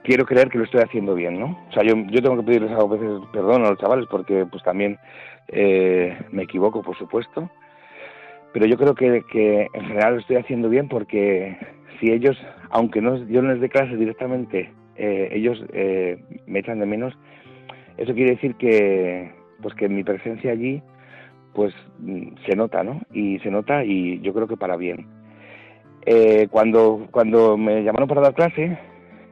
[0.04, 1.58] quiero creer que lo estoy haciendo bien, ¿no?
[1.70, 4.64] O sea, yo, yo tengo que pedirles a veces perdón a los chavales porque pues
[4.64, 4.98] también
[5.48, 7.50] eh, me equivoco, por supuesto,
[8.54, 11.58] pero yo creo que, en general lo estoy haciendo bien porque
[12.00, 12.38] si ellos,
[12.70, 17.18] aunque no, yo no les dé clases directamente, eh, ellos eh, me echan de menos,
[17.98, 20.82] eso quiere decir que pues que mi presencia allí
[21.54, 21.74] pues
[22.46, 23.02] se nota, ¿no?
[23.12, 25.08] Y se nota y yo creo que para bien.
[26.50, 28.78] cuando, cuando me llamaron para dar clase,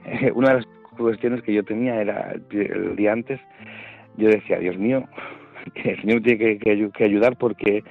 [0.36, 3.40] una de las cuestiones que yo tenía era el, día antes,
[4.18, 5.04] yo decía, Dios mío,
[5.74, 7.84] que el Señor tiene que, ayudar porque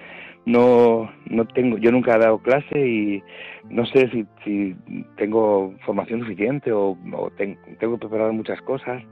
[0.47, 3.23] no, no tengo, yo nunca he dado clase y
[3.69, 4.75] no sé si, si
[5.17, 6.97] tengo formación suficiente o,
[7.37, 9.03] tengo que preparar muchas cosas.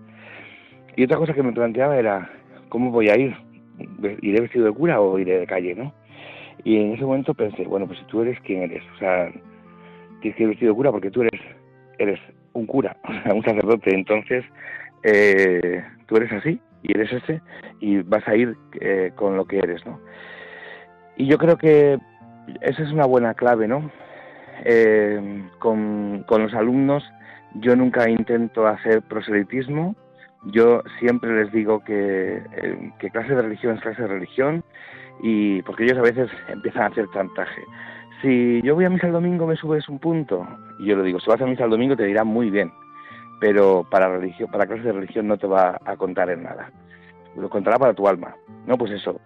[0.96, 2.30] Y otra cosa que me planteaba era,
[2.68, 3.36] ¿cómo voy a ir?
[4.22, 5.92] ¿Iré vestido de cura o iré de calle, no?
[6.64, 9.30] Y en ese momento pensé, bueno, pues si tú eres quien eres, o sea,
[10.20, 11.40] tienes que ir vestido de cura porque tú eres,
[11.98, 12.18] eres
[12.52, 12.96] un cura,
[13.32, 13.94] un sacerdote.
[13.94, 14.44] Entonces,
[15.04, 17.40] eh, tú eres así y eres ese
[17.80, 20.00] y vas a ir eh, con lo que eres, ¿no?
[21.18, 21.98] Y yo creo que
[22.62, 23.90] esa es una buena clave, ¿no?
[24.64, 27.04] Eh, con, con los alumnos
[27.54, 29.94] yo nunca intento hacer proselitismo,
[30.46, 34.64] yo siempre les digo que, eh, que clase de religión es clase de religión
[35.22, 37.62] y porque ellos a veces empiezan a hacer chantaje.
[38.22, 40.46] Si yo voy a misa el domingo me subes un punto
[40.78, 42.72] y yo le digo, si vas a misa el domingo te dirá muy bien,
[43.40, 46.70] pero para religión, para clase de religión no te va a contar en nada.
[47.36, 48.34] Lo contará para tu alma.
[48.66, 49.20] No, pues eso.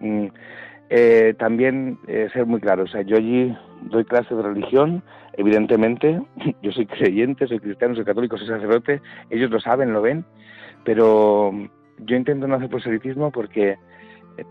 [0.89, 5.01] Eh, también eh, ser muy claro, o sea, yo allí doy clase de religión,
[5.33, 6.21] evidentemente,
[6.61, 10.23] yo soy creyente, soy cristiano, soy católico, soy sacerdote, ellos lo saben, lo ven,
[10.83, 11.51] pero
[11.99, 13.77] yo intento no hacer proselitismo porque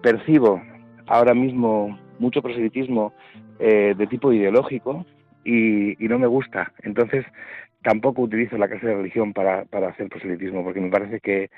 [0.02, 0.60] percibo
[1.06, 3.12] ahora mismo mucho proselitismo
[3.58, 5.04] eh, de tipo ideológico
[5.44, 6.72] y, no me gusta.
[6.82, 7.24] Entonces
[7.82, 11.50] tampoco utilizo la clase de religión para, para hacer proselitismo porque me parece que,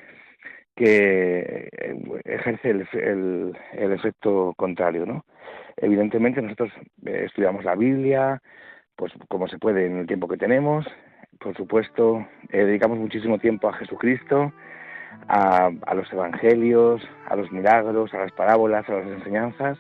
[0.75, 5.25] que eh, ejerce el, efecto contrario, ¿no?
[5.77, 6.71] Evidentemente nosotros
[7.05, 8.43] eh, estudiamos la Biblia,
[8.97, 10.87] pues como se puede en el tiempo que tenemos,
[11.41, 14.53] por supuesto, dedicamos muchísimo tiempo a Jesucristo,
[15.29, 19.79] a, a, los evangelios, a los milagros, a las parábolas, a las enseñanzas.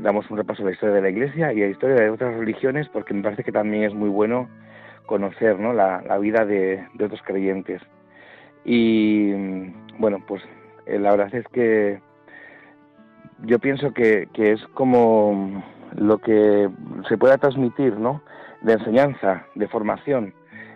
[0.00, 2.36] damos un repaso de la historia de la Iglesia y a la historia de otras
[2.36, 4.48] religiones porque me parece que también es muy bueno
[5.06, 5.72] conocer ¿no?
[5.72, 7.82] la, vida de, otros creyentes.
[8.64, 9.32] Y
[9.98, 10.42] bueno, pues
[10.86, 12.00] eh, la verdad es que
[13.44, 15.62] yo pienso que, que es como
[15.94, 16.68] lo que
[17.08, 18.22] se pueda transmitir, ¿no?
[18.62, 20.34] De enseñanza, de formación.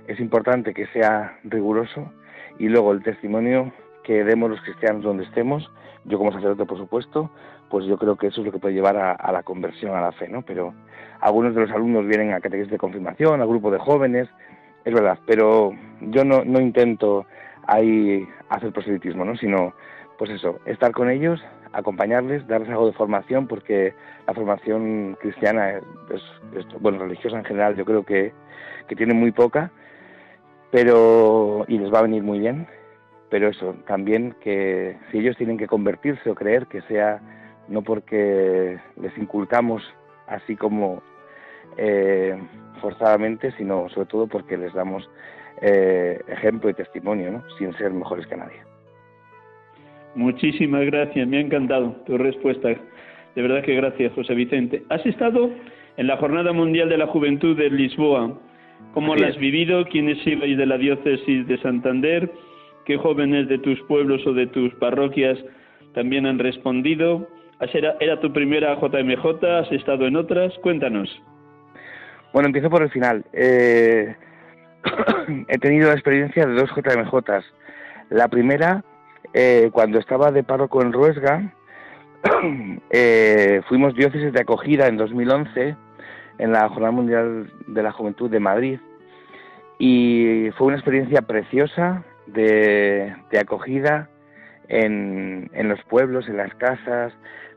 [0.09, 2.13] Es importante que sea riguroso
[2.59, 3.73] y luego el testimonio
[4.05, 5.69] que demos los cristianos donde estemos,
[6.05, 7.31] yo como sacerdote por supuesto,
[7.69, 10.13] pues yo creo que eso es lo que puede llevar a, la conversión a la
[10.13, 10.43] fe, ¿no?
[10.43, 10.73] Pero
[11.21, 14.29] algunos de los alumnos vienen a catequesis de confirmación, a grupo de jóvenes,
[14.85, 17.27] es verdad, pero yo no, no intento
[17.67, 19.37] ahí hacer proselitismo, ¿no?
[19.37, 19.75] Sino,
[20.19, 23.95] pues eso, estar con ellos, acompañarles, darles algo de formación, porque
[24.27, 26.23] la formación cristiana, es,
[26.81, 28.33] bueno, religiosa en general, yo creo que,
[28.89, 29.71] que tiene muy poca,
[30.71, 32.67] pero y les va a venir muy bien
[33.29, 37.21] pero eso también que si ellos tienen que convertirse o creer que sea
[37.69, 39.83] no porque les inculcamos
[40.27, 41.03] así como
[41.77, 42.39] eh,
[42.81, 45.09] forzadamente sino sobre todo porque les damos
[45.63, 47.45] eh, ejemplo y testimonio ¿no?
[47.59, 48.61] sin ser mejores que nadie
[50.15, 55.51] muchísimas gracias me ha encantado tu respuesta de verdad que gracias José Vicente has estado
[55.97, 58.39] en la jornada mundial de la juventud de Lisboa
[58.97, 59.85] ¿Cómo lo has vivido?
[59.85, 62.31] ¿Quiénes ibais de la diócesis de Santander?
[62.87, 65.39] ¿Qué jóvenes de tus pueblos o de tus parroquias
[65.93, 67.29] también han respondido?
[67.61, 69.45] ¿Era, era tu primera JMJ?
[69.45, 70.55] ¿Has estado en otras?
[70.63, 71.11] Cuéntanos.
[72.33, 73.25] Bueno, empiezo por el final.
[73.35, 74.15] Eh,
[75.49, 77.45] he tenido la experiencia de dos JMJs.
[78.11, 78.85] La primera,
[79.35, 81.53] eh, cuando estaba de párroco en Ruesga,
[82.91, 85.77] eh, fuimos diócesis de acogida en 2011
[86.39, 88.79] en la Jornada Mundial de la Juventud de Madrid
[89.79, 94.09] y fue una experiencia preciosa de, acogida
[94.69, 97.13] en, en, los pueblos, en las casas,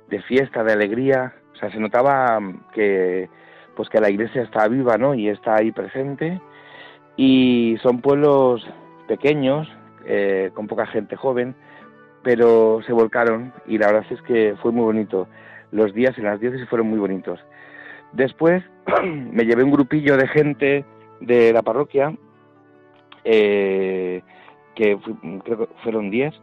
[0.09, 1.33] de fiesta, de alegría.
[1.53, 2.39] O sea, se notaba
[2.73, 3.29] que
[3.75, 5.13] pues que la iglesia está viva, ¿no?
[5.13, 6.41] Y está ahí presente.
[7.17, 8.65] Y son pueblos
[9.07, 9.67] pequeños,
[10.05, 11.55] eh, con poca gente joven,
[12.23, 15.27] pero se volcaron y la verdad es que fue muy bonito.
[15.71, 17.39] Los días en las diócesis fueron muy bonitos.
[18.13, 18.63] Después
[19.03, 20.85] me llevé un grupillo de gente
[21.21, 22.15] de la parroquia,
[23.23, 24.21] eh,
[24.75, 24.97] que
[25.43, 26.33] creo que fueron 10,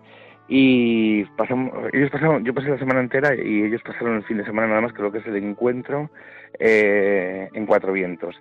[0.48, 4.44] y pasamos, ellos pasaron, yo pasé la semana entera y ellos pasaron el fin de
[4.44, 6.09] semana nada más, creo que es el encuentro
[6.59, 8.37] eh, en Cuatro Vientos.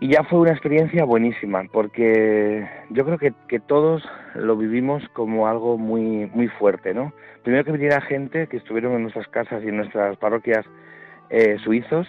[0.00, 5.48] Y ya fue una experiencia buenísima, porque yo creo que, que, todos lo vivimos como
[5.48, 7.12] algo muy, muy fuerte, ¿no?
[7.42, 10.64] Primero que viniera gente que estuvieron en nuestras casas y en nuestras parroquias
[11.30, 12.06] eh, suizos,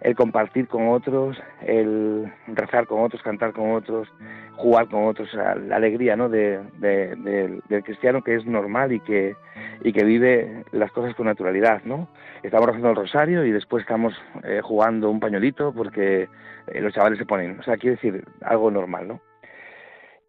[0.00, 4.08] el compartir con otros, el rezar con otros, cantar con otros,
[4.56, 6.28] jugar con otros, la, alegría ¿no?
[6.28, 9.34] de, del cristiano que es normal y que,
[9.82, 11.82] y que vive las cosas con naturalidad.
[11.84, 12.08] ¿no?
[12.42, 14.14] Estamos rezando el rosario y después estamos
[14.44, 16.28] eh, jugando un pañuelito porque
[16.68, 17.58] eh, los chavales se ponen.
[17.60, 19.08] O sea, quiere decir algo normal.
[19.08, 19.20] ¿no?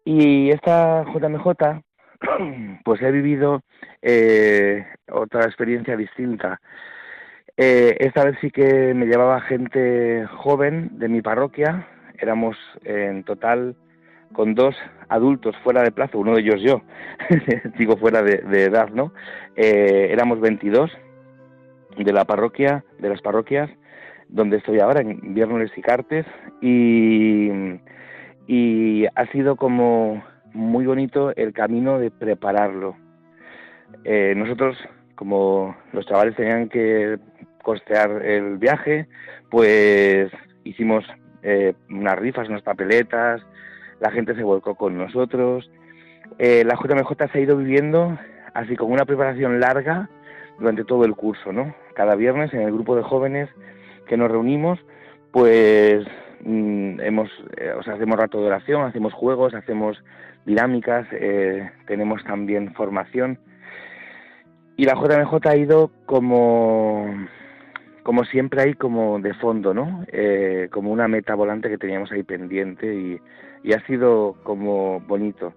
[0.04, 1.46] Y esta JMJ,
[2.84, 3.62] pues he vivido
[4.02, 6.60] eh, otra experiencia distinta.
[7.56, 11.86] Eh, esta vez sí que me llevaba gente joven de mi parroquia.
[12.20, 13.76] Éramos en total
[14.32, 14.76] con dos
[15.08, 16.82] adultos fuera de plazo, uno de ellos yo,
[17.78, 19.12] digo fuera de, edad, ¿no?
[19.56, 20.90] Eh, éramos 22
[21.96, 23.70] de la parroquia, de las parroquias
[24.28, 26.26] donde estoy ahora, en Viernes y Cartes,
[26.60, 27.50] y,
[28.46, 30.22] y ha sido como
[30.52, 32.96] muy bonito el camino de prepararlo.
[34.04, 34.76] Eh, nosotros,
[35.14, 37.18] como los chavales tenían que
[37.62, 39.06] costear el viaje,
[39.50, 40.30] pues
[40.64, 41.04] hicimos
[41.42, 43.42] eh, unas rifas, unas papeletas,
[44.00, 45.70] la gente se volcó con nosotros.
[46.38, 48.18] Eh, la JMJ se ha ido viviendo
[48.54, 50.08] así como una preparación larga
[50.58, 51.74] durante todo el curso, ¿no?
[51.94, 53.48] Cada viernes en el grupo de jóvenes
[54.08, 54.80] que nos reunimos,
[55.30, 56.04] pues
[56.44, 60.02] mm, hemos, eh, o sea, hacemos rato de oración, hacemos juegos, hacemos
[60.44, 63.38] dinámicas, eh, tenemos también formación.
[64.76, 67.06] Y la JMJ ha ido como,
[68.02, 70.04] como siempre ahí como de fondo, ¿no?
[70.10, 73.20] Eh, como una meta volante que teníamos ahí pendiente y,
[73.62, 75.52] y ha sido como bonito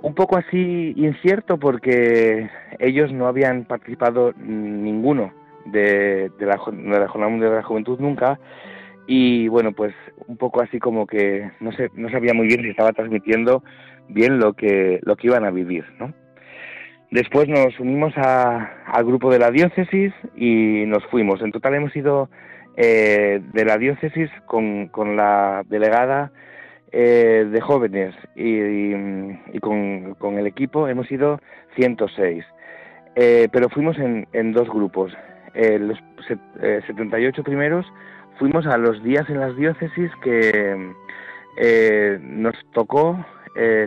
[0.00, 2.48] un poco así incierto porque
[2.78, 5.32] ellos no habían participado ninguno
[5.72, 8.38] de, de, la, de la Jornada Mundial de la Juventud nunca.
[9.06, 9.94] Y bueno pues
[10.26, 13.62] un poco así como que no sé no sabía muy bien si estaba transmitiendo
[14.08, 16.12] bien lo que lo que iban a vivir no
[17.10, 21.40] después nos unimos a, al grupo de la diócesis y nos fuimos.
[21.42, 22.28] En total hemos ido
[22.76, 26.30] eh, de la diócesis con, con la delegada
[26.92, 28.92] eh, de jóvenes y,
[29.60, 31.40] con, el equipo hemos ido
[31.76, 32.44] 106,
[33.16, 35.12] eh, pero fuimos en, en dos grupos.
[35.54, 35.98] Eh, los
[36.86, 37.86] 78 primeros
[38.38, 40.92] fuimos a los días en las diócesis que
[42.20, 43.24] nos tocó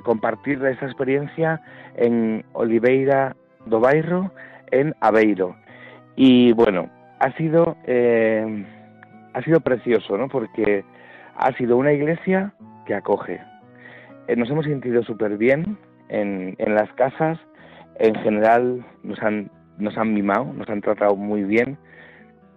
[0.04, 1.62] compartir esa experiencia
[1.96, 3.36] en Oliveira
[3.66, 4.32] do Bairro,
[4.72, 5.56] en Aveiro.
[6.18, 6.90] Y bueno,
[7.20, 7.78] ha sido,
[9.34, 10.28] ha sido precioso, ¿no?
[10.28, 10.84] Porque
[11.36, 12.54] ha sido una iglesia
[12.86, 13.42] que acoge.
[14.28, 15.78] Eh, nos hemos sentido súper bien
[16.10, 17.40] en, en las casas,
[17.96, 21.78] en general nos han, nos han mimado, nos han tratado muy bien,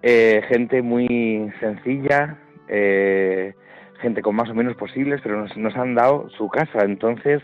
[0.03, 2.39] eh, gente muy sencilla,
[2.69, 3.55] eh,
[4.01, 7.43] gente con más o menos posibles, pero nos, nos han dado su casa, entonces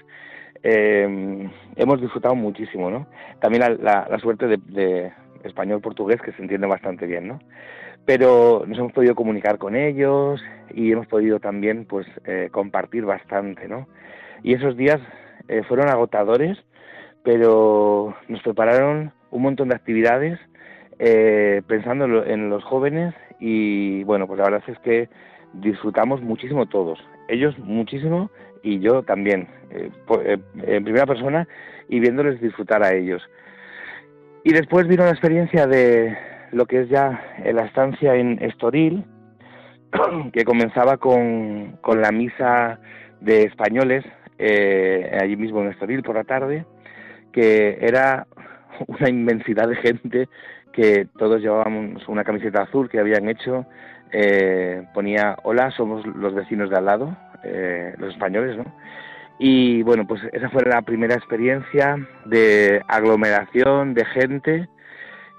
[0.62, 3.06] hemos disfrutado muchísimo, ¿no?
[3.40, 5.10] También la, la, suerte de, de
[5.42, 7.40] español-portugués que se entiende bastante bien, ¿no?
[8.04, 10.42] pero nos hemos podido comunicar con ellos
[10.74, 13.86] y hemos podido también pues eh, compartir bastante no
[14.42, 15.00] y esos días
[15.48, 16.58] eh, fueron agotadores
[17.22, 20.38] pero nos prepararon un montón de actividades
[20.98, 25.08] eh, pensando en los jóvenes y bueno pues la verdad es que
[25.54, 28.30] disfrutamos muchísimo todos ellos muchísimo
[28.62, 31.46] y yo también en primera persona
[31.90, 33.22] y viéndoles disfrutar a ellos.
[34.44, 36.16] Y después vino la experiencia de
[36.52, 39.04] lo que es ya la estancia en Estoril,
[40.32, 42.80] que comenzaba con, con la misa
[43.20, 44.04] de españoles
[44.38, 46.64] eh, allí mismo en Estoril por la tarde,
[47.32, 48.26] que era
[48.86, 50.28] una inmensidad de gente
[50.72, 53.66] que todos llevábamos una camiseta azul que habían hecho,
[54.12, 58.64] eh, ponía hola, somos los vecinos de al lado, eh, los españoles, ¿no?
[59.38, 64.68] Y bueno, pues esa fue la primera experiencia de aglomeración de gente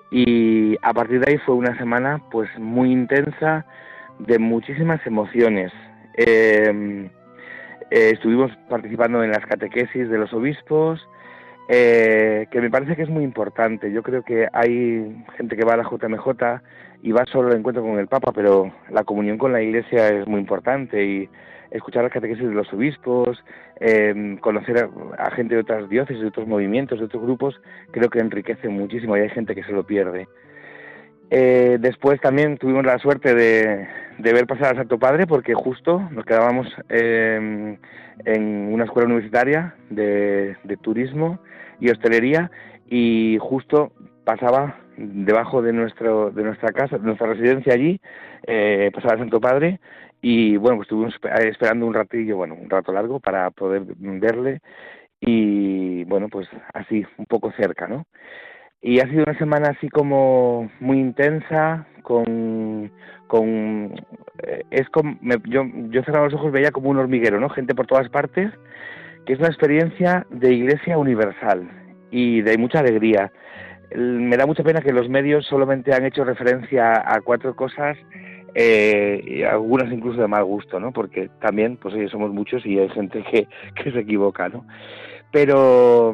[0.09, 3.65] y a partir de ahí fue una semana pues muy intensa
[4.17, 5.71] de muchísimas emociones.
[6.15, 7.05] Em,
[7.91, 11.07] eh, estuvimos participando en las catequesis de los obispos,
[11.67, 13.91] eh, que me parece que es muy importante.
[13.91, 16.61] Yo creo que hay gente que va a la JMJ
[17.03, 20.27] y va solo al encuentro con el Papa, pero la comunión con la Iglesia es
[20.27, 21.29] muy importante y
[21.71, 23.43] escuchar las catequesis de los obispos,
[23.79, 27.59] eh, conocer a, gente de otras diócesis, de otros movimientos, de otros grupos,
[27.91, 30.27] creo que enriquece muchísimo y hay gente que se lo pierde.
[31.33, 36.25] Eh, después también tuvimos la suerte de, ver pasar al Santo Padre porque justo nos
[36.25, 37.77] quedábamos em,
[38.25, 41.39] en una escuela universitaria de, turismo
[41.79, 42.51] y hostelería
[42.85, 43.93] y justo
[44.25, 48.01] pasaba debajo de nuestro de nuestra casa, de nuestra residencia allí,
[48.45, 49.79] eh, pasaba el Santo Padre
[50.21, 54.59] y bueno, pues estuvimos esperando un ratillo, bueno, un rato largo para poder verle
[55.21, 58.05] y bueno, pues así, un poco cerca, ¿no?
[58.81, 62.91] Y ha sido una semana así como muy intensa, con,
[63.27, 63.93] con
[64.43, 67.49] eh, es como, yo, yo cerraba los ojos veía como un hormiguero, ¿no?
[67.49, 68.51] Gente por todas partes,
[69.25, 71.69] que es una experiencia de iglesia universal
[72.09, 73.31] y de mucha alegría.
[73.95, 77.97] Me da mucha pena que los medios solamente han hecho referencia a cuatro cosas
[78.55, 80.91] eh, y algunas incluso de mal gusto, ¿no?
[80.91, 84.65] Porque también, pues oye, somos muchos y hay gente que, que se equivoca, ¿no?
[85.31, 86.13] Pero,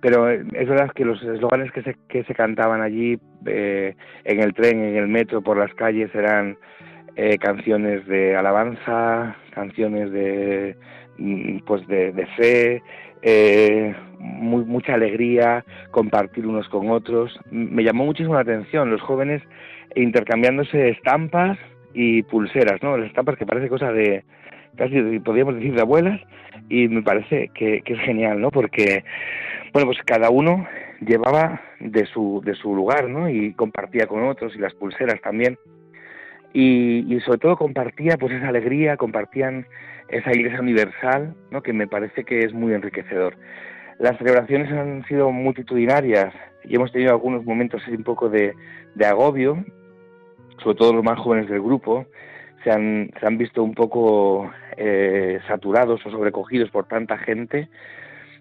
[0.00, 3.94] pero es verdad que los eslóganes que se, que se cantaban allí eh,
[4.24, 6.56] en el tren, en el metro, por las calles eran
[7.16, 10.76] eh, canciones de alabanza, canciones de
[11.18, 12.82] mm, pues de, de fe,
[13.22, 17.38] eh, muy, mucha alegría, compartir unos con otros.
[17.50, 19.42] Me llamó muchísimo la atención los jóvenes
[19.94, 21.58] intercambiándose estampas
[21.94, 22.96] y pulseras, ¿no?
[22.98, 24.24] Las estampas que parece cosa de,
[24.76, 26.20] casi podríamos decir de abuelas,
[26.68, 28.50] y me parece que, es genial, ¿no?
[28.50, 29.04] Porque,
[29.72, 30.66] bueno, pues cada uno
[31.00, 33.28] llevaba de su, de su lugar, ¿no?
[33.28, 35.58] Y compartía con otros y las pulseras también.
[36.52, 39.66] Y, y, sobre todo compartía pues esa alegría, compartían
[40.08, 41.62] esa iglesia universal, ¿no?
[41.62, 43.36] que me parece que es muy enriquecedor.
[43.98, 46.32] Las celebraciones han sido multitudinarias
[46.64, 48.54] y hemos tenido algunos momentos un poco de,
[48.94, 49.64] de agobio,
[50.62, 52.06] sobre todo los más jóvenes del grupo,
[52.62, 57.68] se han, se han visto un poco eh, saturados o sobrecogidos por tanta gente,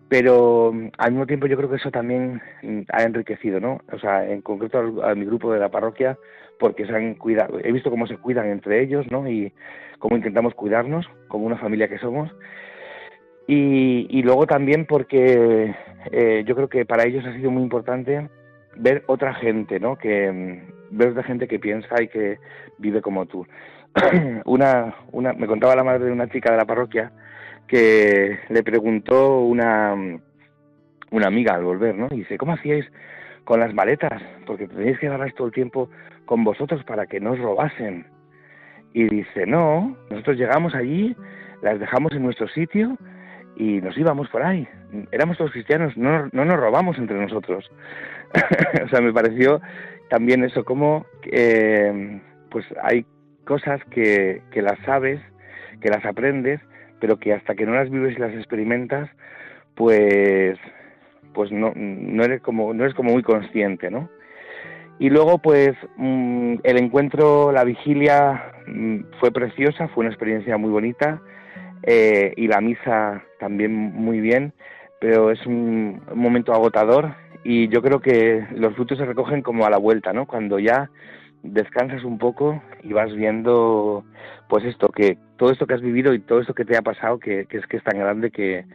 [0.10, 3.82] pero mm, al mismo tiempo yo creo que eso también mm, ha enriquecido, ¿no?
[3.92, 6.18] O sea, en concreto a, mi grupo de la parroquia,
[6.60, 9.28] porque se han cuidado, he visto cómo se cuidan entre ellos, ¿no?
[9.28, 9.54] Y
[10.00, 12.32] cómo intentamos cuidarnos como una familia que somos.
[13.48, 15.76] Y, luego también porque
[16.12, 18.28] eh, yo creo que para ellos ha sido muy importante
[18.76, 19.98] ver otra gente, ¿no?
[19.98, 22.40] Que mm, ver otra gente que piensa y que
[22.80, 23.46] vive como tú.
[24.46, 27.12] una, una, me contaba la madre de una chica de la parroquia
[27.68, 29.96] que le preguntó una,
[31.12, 32.08] una amiga al volver, ¿no?
[32.12, 32.86] Y dice, ¿cómo hacíais
[33.44, 34.22] con las maletas?
[34.46, 35.90] Porque tenéis que darlas todo el tiempo
[36.26, 38.08] con vosotros para que no os robasen.
[38.94, 41.16] Y dice, no, nosotros llegamos allí,
[41.62, 42.98] las dejamos en nuestro sitio
[43.56, 44.68] y nos íbamos por ahí.
[45.12, 47.70] Éramos todos cristianos, no, no nos robamos entre nosotros.
[48.84, 49.62] o sea, me pareció
[50.10, 53.06] también eso, como eh, pues hay
[53.46, 55.20] cosas que, que las sabes,
[55.82, 56.60] que las aprendes,
[57.00, 59.10] pero que hasta que no las vives y las experimentas,
[59.76, 60.58] pues
[61.34, 64.10] pues no, no eres como no eres como muy consciente, ¿no?
[64.98, 70.72] Y luego pues mm, el encuentro, la vigilia mm, fue preciosa, fue una experiencia muy
[70.72, 71.22] bonita
[71.84, 74.54] eh, y la misa también muy bien,
[75.00, 79.66] pero es un, un momento agotador y yo creo que los frutos se recogen como
[79.66, 80.26] a la vuelta, ¿no?
[80.26, 80.90] Cuando ya
[81.54, 84.04] descansas un poco y vas viendo,
[84.48, 87.20] pues esto, que todo esto que has vivido y todo esto que te ha pasado,
[87.20, 88.66] que, es que es tan grande que,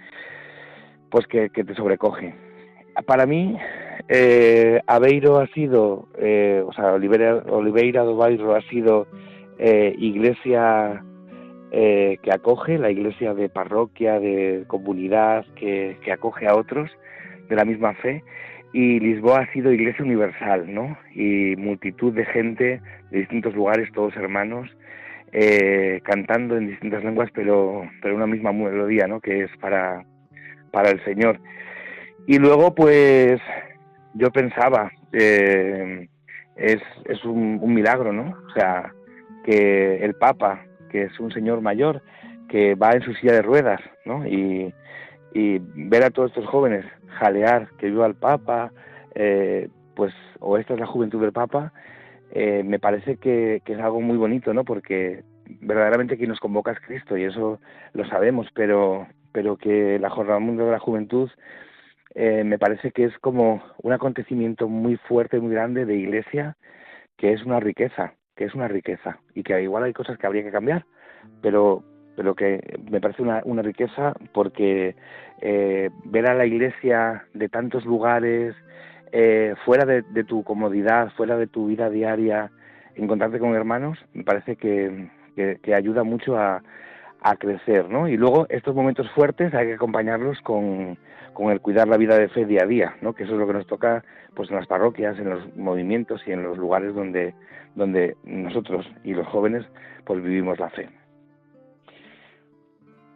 [1.11, 2.35] pues que, te sobrecoge.
[3.07, 3.57] Para mí,
[4.09, 9.07] eh, Aveiro ha sido, eh, o sea, Oliveira, Oliveira do Bairro ha sido
[9.59, 11.03] eh, iglesia
[11.71, 16.91] eh, que acoge, la iglesia de parroquia, de comunidad, que, que acoge a otros
[17.49, 18.23] de la misma fe
[18.73, 20.97] y Lisboa ha sido iglesia universal, ¿no?
[21.15, 24.71] Y multitud de gente de distintos lugares, todos hermanos,
[25.33, 29.21] eh, cantando en distintas lenguas, pero, pero una misma melodía, ¿no?
[29.21, 30.05] Que es para,
[30.71, 31.41] para el Señor.
[32.27, 33.41] Y luego, pues,
[34.15, 36.09] yo pensaba, eh,
[36.57, 38.37] es, es un, un milagro, ¿no?
[38.47, 38.93] O sea,
[39.45, 42.03] que el Papa, que es un señor mayor,
[42.49, 44.27] que va en su silla de ruedas, ¿no?
[44.27, 44.73] Y,
[45.33, 46.85] y ver a todos estos jóvenes
[47.19, 48.73] jalear que viva el Papa,
[49.15, 51.73] eh, pues, o esta es la juventud del Papa,
[52.33, 54.65] eh, me parece que, es algo muy bonito, ¿no?
[54.65, 55.25] Porque
[55.61, 57.61] verdaderamente quien nos convoca es Cristo y eso
[57.93, 61.31] lo sabemos, pero, pero que la Jornada Mundial de la Juventud
[62.15, 66.57] eh, me parece que es como un acontecimiento muy fuerte, muy grande de iglesia,
[67.17, 70.43] que es una riqueza, que es una riqueza y que igual hay cosas que habría
[70.43, 70.87] que cambiar,
[71.43, 71.85] pero
[72.17, 74.95] pero que me parece una, una riqueza porque
[75.41, 78.55] eh, ver a la iglesia de tantos lugares,
[79.13, 82.51] eh, fuera de, tu comodidad, fuera de tu vida diaria,
[82.95, 86.63] encontrarte con hermanos, me parece que, que, ayuda mucho a,
[87.23, 88.07] a, crecer, ¿no?
[88.07, 90.97] Y luego estos momentos fuertes hay que acompañarlos con,
[91.33, 93.15] con el cuidar la vida de fe día a día, ¿no?
[93.15, 94.05] Que eso es lo que nos toca
[94.35, 97.35] pues en las parroquias, en los movimientos y en los lugares donde,
[97.75, 99.65] donde nosotros y los jóvenes
[100.05, 100.89] pues vivimos la fe.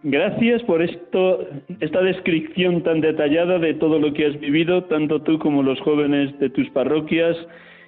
[0.07, 1.49] Gracias por esto,
[1.81, 6.39] esta descripción tan detallada de todo lo que has vivido, tanto tú como los jóvenes
[6.41, 7.35] de tus parroquias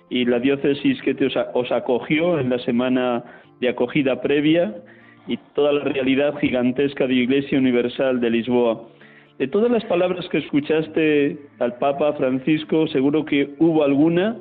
[0.09, 3.23] y la diócesis que te os, acogió en la semana
[3.61, 4.75] de acogida previa
[5.29, 8.89] y toda la realidad gigantesca de Iglesia Universal de Lisboa.
[9.39, 14.39] De todas las palabras que escuchaste al Papa Francisco, seguro que hubo alguna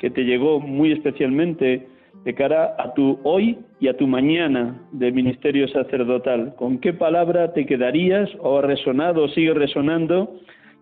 [0.00, 1.86] que te llegó muy especialmente
[2.24, 6.54] de cara a tu hoy y a tu mañana de ministerio sacerdotal.
[6.56, 10.36] ¿Con qué palabra te quedarías o ha resonado o sigue resonando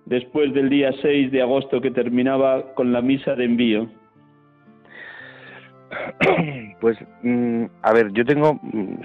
[0.07, 3.89] después del día 6 de agosto que terminaba con la misa de envío?
[6.81, 9.03] Pues, mm, a ver, yo tengo mm,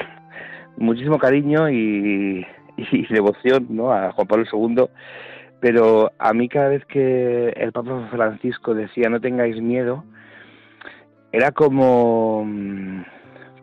[0.77, 2.45] muchísimo cariño y,
[2.77, 3.91] y devoción ¿no?
[3.91, 4.85] a Juan Pablo II,
[5.59, 10.05] pero a mí cada vez que el Papa Francisco decía no tengáis miedo,
[11.35, 13.01] era como mm,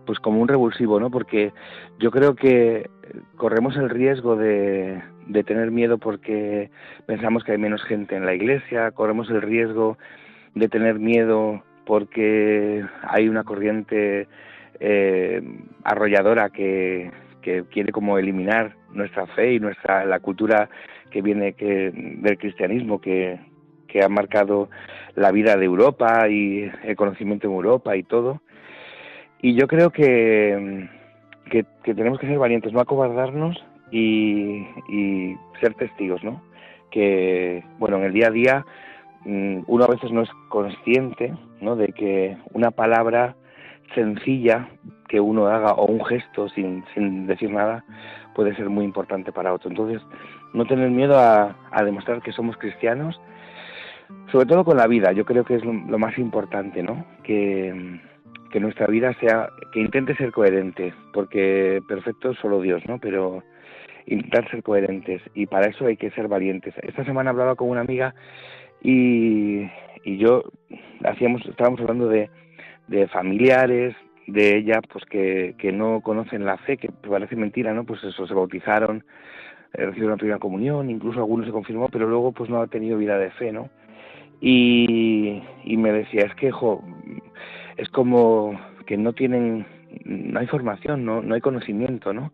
[0.04, 1.10] pues como un revulsivo, ¿no?
[1.10, 1.52] Porque
[1.98, 2.90] yo creo que
[3.36, 6.70] corremos el riesgo de, de tener miedo porque
[7.06, 9.96] pensamos que hay menos gente en la iglesia, corremos el riesgo
[10.54, 14.28] de tener miedo porque hay una corriente
[14.78, 15.42] eh,
[15.82, 17.10] arrolladora que,
[17.40, 20.68] que quiere como eliminar nuestra fe y nuestra la cultura
[21.10, 23.40] que viene que, del cristianismo que,
[23.92, 24.70] que han marcado
[25.14, 28.40] la vida de Europa y el conocimiento en Europa y todo.
[29.42, 30.88] Y yo creo que,
[31.50, 31.64] que,
[31.94, 36.42] tenemos que ser valientes, no acobardarnos y, y ser testigos, ¿no?
[36.90, 38.66] Que, bueno, en el día a día
[39.24, 41.76] mm, uno a veces no es consciente, ¿no?
[41.76, 43.36] De que una palabra
[43.94, 44.68] sencilla
[45.08, 47.84] que uno haga o un gesto sin, sin decir nada
[48.34, 49.68] puede ser muy importante para otro.
[49.68, 50.00] Entonces,
[50.54, 53.20] no tener miedo a, demostrar que somos cristianos,
[54.30, 57.04] sobre todo con la vida, yo creo que es lo, más importante, ¿no?
[57.22, 58.00] Que,
[58.50, 62.98] que, nuestra vida sea, que intente ser coherente, porque perfecto es solo Dios, ¿no?
[62.98, 63.42] Pero
[64.06, 66.74] intentar ser coherentes y para eso hay que ser valientes.
[66.82, 68.14] Esta semana hablaba con una amiga
[68.82, 69.68] y,
[70.04, 70.42] y yo
[71.04, 72.30] hacíamos, estábamos hablando de,
[72.88, 73.94] de familiares,
[74.26, 77.84] de ella pues que, que no conocen la fe, que parece mentira, ¿no?
[77.84, 79.04] Pues eso, se bautizaron,
[79.74, 82.98] eh, recibieron la primera comunión, incluso algunos se confirmó, pero luego pues no ha tenido
[82.98, 83.68] vida de fe, ¿no?
[84.44, 85.40] Y,
[85.76, 86.50] me decía, es que,
[87.76, 89.64] es como que no tienen,
[90.04, 92.32] no hay formación, no, no hay conocimiento, ¿no?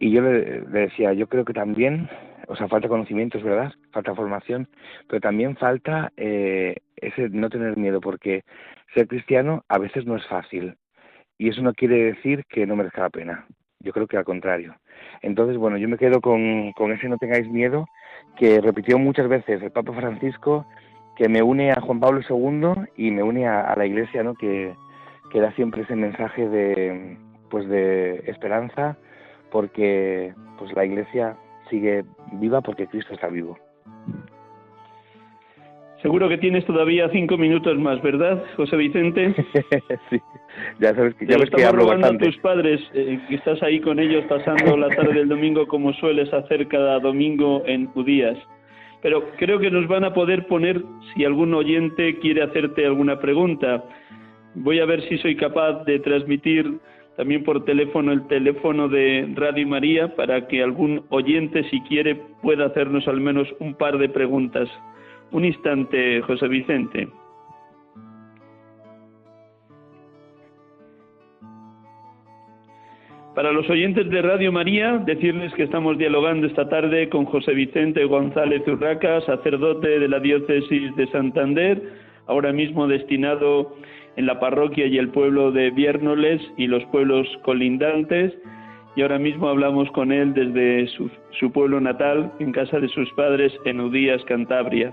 [0.00, 2.08] Y yo le, decía, yo creo que también,
[2.48, 4.66] o sea, falta conocimiento, es verdad, falta formación,
[5.06, 8.42] pero también falta eh, ese no tener miedo, porque
[8.92, 10.74] ser cristiano a veces no es fácil.
[11.38, 13.46] Y eso no quiere decir que no merezca la pena.
[13.78, 14.74] Yo creo que al contrario.
[15.22, 17.86] Entonces, bueno, yo me quedo con, con ese no tengáis miedo,
[18.36, 20.66] que repitió muchas veces el Papa Francisco,
[21.20, 24.34] que me une a Juan Pablo II y me une a, la Iglesia, ¿no?
[24.34, 24.72] Que,
[25.30, 27.18] que da siempre ese mensaje de,
[27.50, 28.96] pues de esperanza,
[29.50, 31.36] porque pues la Iglesia
[31.68, 33.58] sigue viva porque Cristo está vivo.
[36.00, 39.34] Seguro que tienes todavía cinco minutos más, ¿verdad, José Vicente?
[40.08, 40.18] sí,
[40.78, 42.24] ya sabes que, ya ves que hablo bastante.
[42.24, 45.92] a tus padres, eh, que estás ahí con ellos pasando la tarde del domingo como
[45.92, 48.38] sueles hacer cada domingo en Judías.
[49.02, 50.82] Pero creo que nos van a poder poner,
[51.14, 53.84] si algún oyente quiere hacerte alguna pregunta.
[54.54, 56.78] Voy a ver si soy capaz de transmitir
[57.16, 62.66] también por teléfono el teléfono de Radio María para que algún oyente, si quiere, pueda
[62.66, 64.68] hacernos al menos un par de preguntas.
[65.30, 67.08] Un instante, José Vicente.
[73.40, 78.04] Para los oyentes de Radio María, decirles que estamos dialogando esta tarde con José Vicente
[78.04, 81.82] González Urraca, sacerdote de la diócesis de Santander,
[82.26, 83.74] ahora mismo destinado
[84.16, 88.34] en la parroquia y el pueblo de Viérnoles y los pueblos colindantes,
[88.94, 93.10] y ahora mismo hablamos con él desde su, su pueblo natal, en casa de sus
[93.14, 94.92] padres en Udías, Cantabria.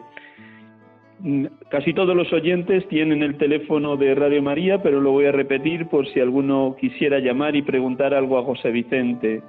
[1.70, 5.88] Casi todos los oyentes tienen el teléfono de Radio María, pero lo voy a repetir
[5.88, 9.42] por si alguno quisiera llamar y preguntar algo a José Vicente.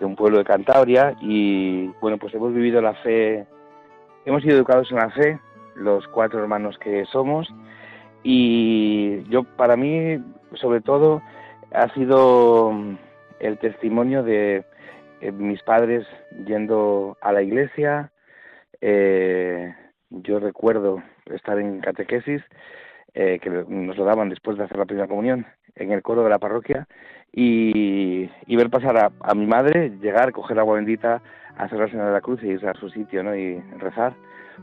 [0.00, 3.46] un pueblo de Cantabria y bueno, pues hemos vivido la fe,
[4.24, 5.40] hemos sido educados en la fe,
[5.74, 7.52] los cuatro hermanos que somos.
[8.22, 10.22] Y yo para mí
[10.54, 11.22] sobre todo
[11.72, 12.72] ha sido
[13.40, 14.64] el testimonio de
[15.20, 16.06] eh, mis padres
[16.46, 18.12] yendo a la iglesia,
[18.80, 19.74] eh,
[20.10, 22.42] yo recuerdo estar en catequesis,
[23.20, 25.44] eh, que nos lo daban después de hacer la primera comunión,
[25.74, 26.86] en el coro de la parroquia
[27.32, 31.20] y, ver pasar a, mi madre, llegar, coger agua bendita,
[31.56, 33.34] hacer la señal de la cruz y irse a su sitio, ¿no?
[33.34, 34.14] Y rezar,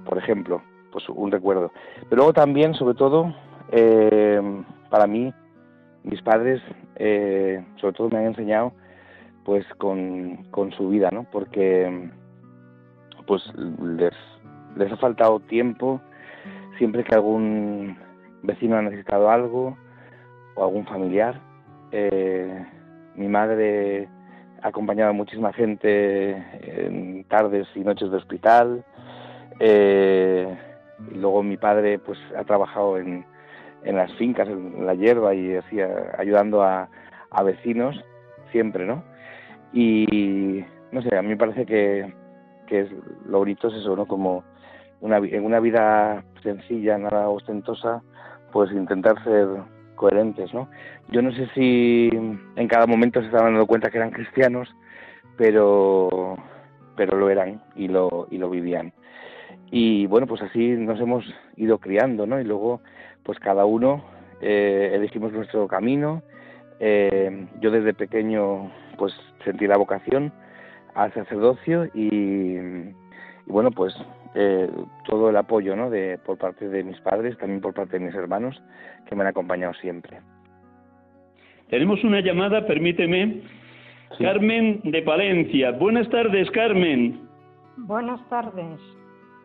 [0.06, 0.62] por ejemplo,
[0.94, 1.74] pues un recuerdo.
[2.04, 3.36] Pero luego también, sobre todo,
[3.74, 4.42] eh,
[4.90, 5.34] para mí,
[6.04, 6.62] mis padres,
[6.96, 8.72] eh, sobre todo me han enseñado,
[9.44, 11.26] pues con, con su vida, ¿no?
[11.30, 12.10] Porque,
[13.28, 13.44] pues
[13.82, 14.14] les,
[14.78, 16.00] les ha faltado tiempo
[16.78, 18.05] siempre que algún
[18.46, 19.78] vecino ha necesitado algo,
[20.56, 21.40] o algún familiar.
[21.92, 22.66] Eh,
[23.16, 24.08] mi madre
[24.62, 26.32] ha acompañado a muchísima gente
[26.62, 28.84] en tardes y noches de hospital.
[29.60, 30.58] Eh,
[31.12, 33.26] y luego mi padre pues ha trabajado en,
[33.84, 35.78] en las fincas, en la hierba y así
[36.18, 36.90] ayudando a,
[37.30, 37.96] a, vecinos
[38.52, 39.04] siempre, ¿no?
[39.74, 42.14] Y no sé, a mí me parece que,
[42.68, 42.90] que es,
[43.26, 44.06] lo bonito es eso, ¿no?
[44.08, 44.44] Como
[45.02, 48.02] una, en una vida sencilla, nada ostentosa,
[48.56, 49.50] pues intentar ser
[49.96, 50.70] coherentes, ¿no?
[51.10, 54.74] Yo no sé si en cada momento se estaban dando cuenta que eran cristianos,
[55.36, 56.38] pero
[56.96, 58.94] pero lo eran y lo y lo vivían.
[59.72, 61.26] Y bueno, pues así nos hemos
[61.58, 62.40] ido criando, ¿no?
[62.40, 62.80] Y luego,
[63.24, 64.06] pues cada uno
[64.40, 66.24] eh, elegimos nuestro camino.
[66.80, 70.32] Eh, yo desde pequeño, pues sentí la vocación
[70.94, 72.58] al sacerdocio y,
[73.48, 73.94] bueno, pues
[74.36, 74.70] eh,
[75.06, 75.90] todo el apoyo, ¿no?
[75.90, 78.62] De, por parte de mis padres, también por parte de mis hermanos,
[79.08, 80.20] que me han acompañado siempre.
[81.70, 83.42] Tenemos una llamada, permíteme.
[84.20, 85.72] Carmen de Palencia.
[85.72, 87.20] Buenas tardes, Carmen.
[87.78, 88.80] Buenas tardes.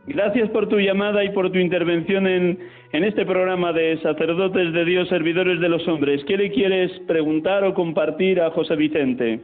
[0.07, 2.59] Gracias por tu llamada y por tu intervención en,
[2.93, 6.25] en este programa de Sacerdotes de Dios, Servidores de los Hombres.
[6.27, 9.41] ¿Qué le quieres preguntar o compartir a José Vicente?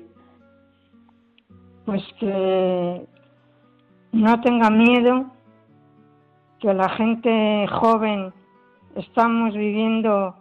[1.85, 3.07] Pues que
[4.13, 5.27] no tenga miedo,
[6.61, 8.33] que la gente joven
[8.95, 10.35] estamos viviendo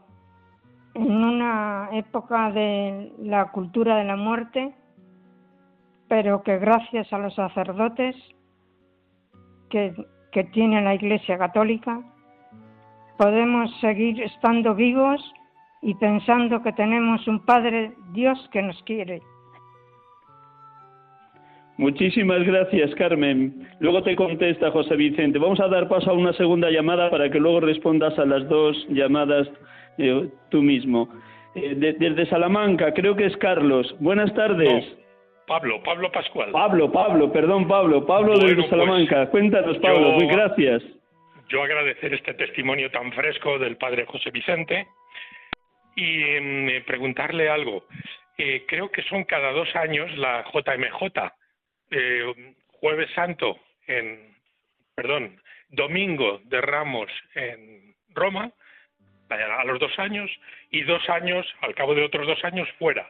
[0.93, 4.74] en una época de la cultura de la muerte,
[6.07, 8.16] pero que gracias a los sacerdotes
[9.70, 9.93] que,
[10.51, 12.01] tiene la Iglesia Católica,
[13.18, 15.22] podemos seguir estando vivos
[15.82, 19.22] y pensando que tenemos un Padre Dios que nos quiere.
[21.78, 23.68] Muchísimas gracias, Carmen.
[23.80, 25.40] Luego te contesta José Vicente.
[25.40, 28.78] Vamos a dar paso a una segunda llamada para que luego respondas a las dos
[28.90, 29.48] llamadas
[29.98, 31.10] eh, tú mismo.
[31.54, 33.94] Eh, desde Salamanca, creo que es Carlos.
[34.00, 34.86] Buenas tardes.
[35.48, 36.52] Pablo, Pablo Pascual.
[36.52, 38.06] Pablo, Pablo, perdón, Pablo.
[38.06, 39.30] Pablo desde pues, Salamanca.
[39.30, 40.12] Cuéntanos, Pablo.
[40.14, 40.82] Muy gracias.
[41.50, 44.88] Yo agradecer este testimonio tan fresco del padre José Vicente
[45.96, 47.84] y em, preguntarle algo.
[48.38, 51.32] Eh, creo que son cada dos años la JMJ
[51.92, 54.36] eh, Jueves Santo en,
[54.96, 58.52] perdón, Domingo de Ramos en Roma,
[59.30, 60.30] a los dos años,
[60.70, 63.10] y dos años, al cabo de otros dos años, fuera,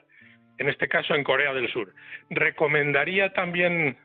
[0.57, 1.93] en este caso en Corea del Sur.
[2.29, 3.97] Recomendaría también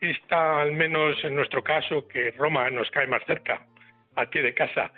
[0.00, 3.66] esta, al menos en nuestro caso, que Roma nos cae más cerca,
[4.16, 4.92] a pie de casa,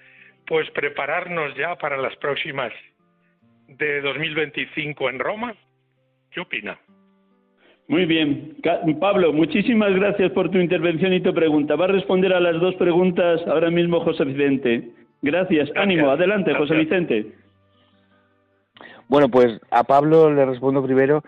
[0.47, 2.73] pues prepararnos ya para las próximas
[3.69, 5.55] de 2025 en Roma.
[6.31, 6.79] ¿Qué opina?
[7.89, 8.57] Muy bien.
[9.01, 11.75] Pablo, muchísimas gracias por tu intervención y tu pregunta.
[11.75, 14.91] Va a responder a las dos preguntas ahora mismo José Vicente.
[15.23, 15.71] Gracias.
[15.75, 16.11] Ánimo.
[16.11, 17.33] Adelante, José Vicente.
[19.09, 21.25] Bueno, pues a Pablo le respondo primero.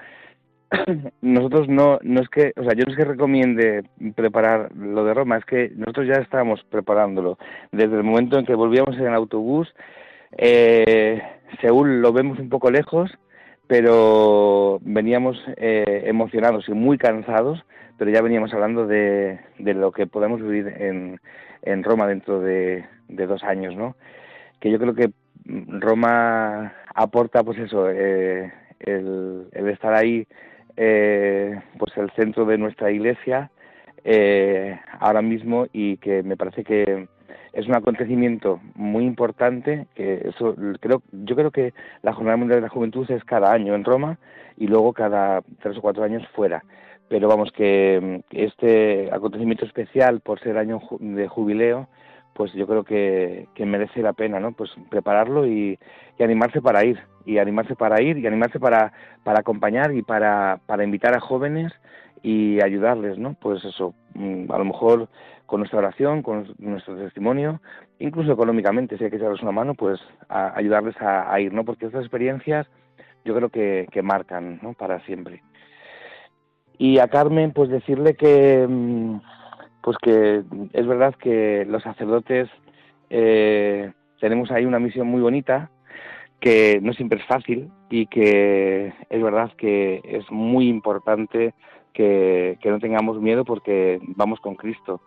[1.22, 3.84] nosotros no, no es que, o sea, yo no es que recomiende
[4.14, 7.38] preparar lo de Roma, es que nosotros ya estábamos preparándolo.
[7.72, 9.72] Desde el momento en que volvíamos en el autobús,
[10.36, 11.20] eh,
[11.61, 13.11] Seúl lo vemos un poco lejos,
[13.70, 17.64] pero veníamos eh, emocionados y muy cansados,
[17.96, 21.20] pero ya veníamos hablando de, de lo que podemos vivir en,
[21.62, 23.94] en Roma dentro de, dos años, ¿no?
[24.58, 25.12] Que yo creo que
[25.44, 30.26] Roma aporta, pues eso, eh, el, el, estar ahí,
[30.76, 33.52] eh, pues el centro de nuestra iglesia
[34.02, 37.06] eh, ahora mismo y que me parece que
[37.53, 42.66] es un acontecimiento muy importante que eso creo yo creo que la jornada mundial de
[42.66, 44.18] la juventud es cada año en Roma
[44.57, 46.64] y luego cada tres o cuatro años fuera.
[47.09, 51.88] Pero vamos que este acontecimiento especial por ser año de jubileo
[52.34, 55.78] pues yo creo que, que merece la pena no pues prepararlo y,
[56.18, 58.92] y, animarse para ir y animarse para ir y animarse para
[59.24, 61.72] para acompañar y para para invitar a jóvenes
[62.22, 65.08] y ayudarles no pues eso mm, a lo mejor
[65.50, 67.60] con nuestra oración, con nuestro testimonio,
[67.98, 69.98] incluso económicamente, si hay que echarles una mano, pues
[70.28, 71.64] a ayudarles a, ir, ¿no?
[71.64, 72.68] Porque estas experiencias
[73.24, 74.74] yo creo que, que marcan, ¿no?
[74.74, 75.42] Para siempre.
[76.78, 79.16] Y a Carmen, pues decirle que, mm,
[79.82, 82.48] pues que es verdad que los sacerdotes
[83.10, 83.90] eh,
[84.20, 85.68] tenemos ahí una misión muy bonita,
[86.38, 91.54] que no siempre es fácil y que es verdad que es muy importante
[91.93, 95.01] que, no tengamos miedo porque vamos con Cristo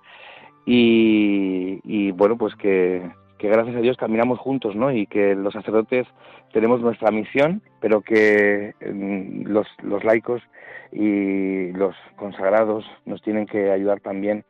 [0.65, 3.01] y, bueno, pues que,
[3.39, 4.91] gracias a Dios caminamos juntos, ¿no?
[4.91, 6.07] Y que los sacerdotes
[6.53, 10.41] tenemos nuestra misión, pero que mm, los, los laicos
[10.93, 14.45] y los consagrados nos tienen que ayudar también.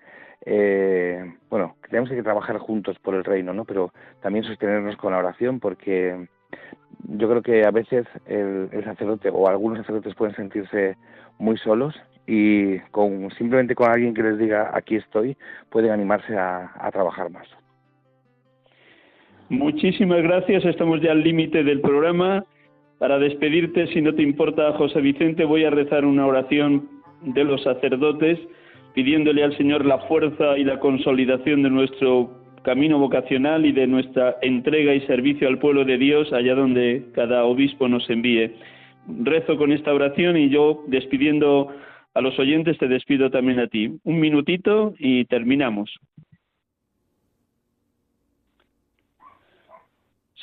[0.46, 3.66] Eh, bueno, tenemos que trabajar juntos por el reino, ¿no?
[3.66, 6.28] Pero también sostenernos con la oración, porque
[7.08, 10.98] yo creo que a veces el sacerdote o algunos sacerdotes pueden sentirse
[11.40, 11.96] muy solos
[12.28, 15.36] y con simplemente con alguien que les diga aquí estoy
[15.70, 17.48] pueden animarse a, trabajar más.
[19.50, 22.46] Muchísimas gracias, estamos ya al límite del programa.
[22.98, 26.90] Para despedirte, si no te importa, José Vicente, voy a rezar una oración
[27.22, 28.40] de los sacerdotes
[28.94, 34.38] pidiéndole al Señor la fuerza y la consolidación de nuestro camino vocacional y de nuestra
[34.42, 38.56] entrega y servicio al pueblo de Dios allá donde cada obispo nos envíe.
[39.24, 41.74] Rezo con esta oración y yo despidiendo
[42.14, 43.92] a los oyentes te despido también a ti.
[44.04, 45.92] Un minutito y terminamos.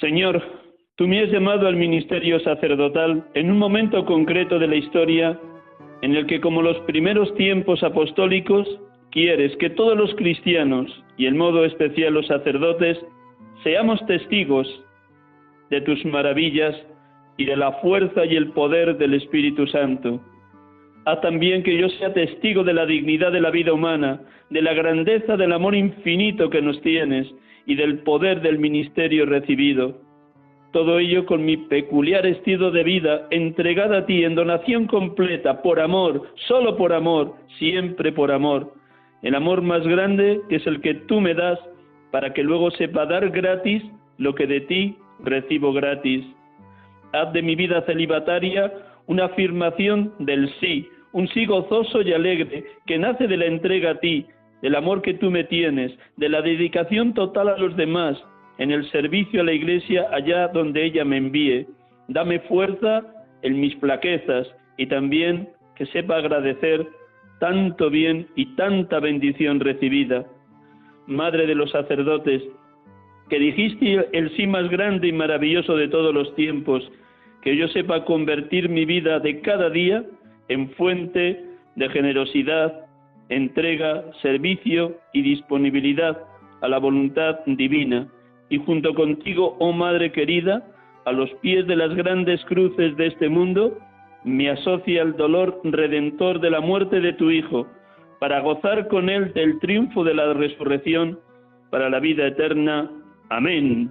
[0.00, 0.42] Señor,
[0.96, 5.38] tú me has llamado al ministerio sacerdotal en un momento concreto de la historia
[6.02, 8.66] en el que, como los primeros tiempos apostólicos,
[9.10, 12.98] quieres que todos los cristianos, y en modo especial los sacerdotes,
[13.62, 14.66] seamos testigos
[15.68, 16.74] de tus maravillas
[17.36, 20.20] y de la fuerza y el poder del Espíritu Santo.
[21.04, 24.20] Haz también que yo sea testigo de la dignidad de la vida humana,
[24.50, 27.26] de la grandeza del amor infinito que nos tienes
[27.66, 30.10] y del poder del ministerio recibido
[30.72, 35.80] todo ello con mi peculiar estilo de vida, entregada a ti en donación completa, por
[35.80, 38.72] amor, solo por amor, siempre por amor.
[39.22, 41.58] El amor más grande que es el que tú me das,
[42.10, 43.82] para que luego sepa dar gratis
[44.18, 46.24] lo que de ti recibo gratis.
[47.12, 48.72] Haz de mi vida celibataria
[49.10, 53.98] una afirmación del sí, un sí gozoso y alegre, que nace de la entrega a
[53.98, 54.24] ti,
[54.62, 58.16] del amor que tú me tienes, de la dedicación total a los demás,
[58.58, 61.66] en el servicio a la Iglesia allá donde ella me envíe.
[62.06, 63.02] Dame fuerza
[63.42, 64.46] en mis flaquezas
[64.76, 66.86] y también que sepa agradecer
[67.40, 70.24] tanto bien y tanta bendición recibida.
[71.08, 72.44] Madre de los sacerdotes,
[73.28, 76.88] que dijiste el sí más grande y maravilloso de todos los tiempos,
[77.42, 80.04] que yo sepa convertir mi vida de cada día
[80.48, 81.44] en fuente
[81.76, 82.86] de generosidad,
[83.28, 86.22] entrega, servicio y disponibilidad
[86.60, 88.08] a la voluntad divina
[88.48, 90.66] y junto contigo, oh Madre querida,
[91.06, 93.78] a los pies de las grandes cruces de este mundo,
[94.24, 97.66] me asocia el dolor redentor de la muerte de tu Hijo,
[98.18, 101.18] para gozar con él del triunfo de la resurrección
[101.70, 102.90] para la vida eterna.
[103.30, 103.90] Amén.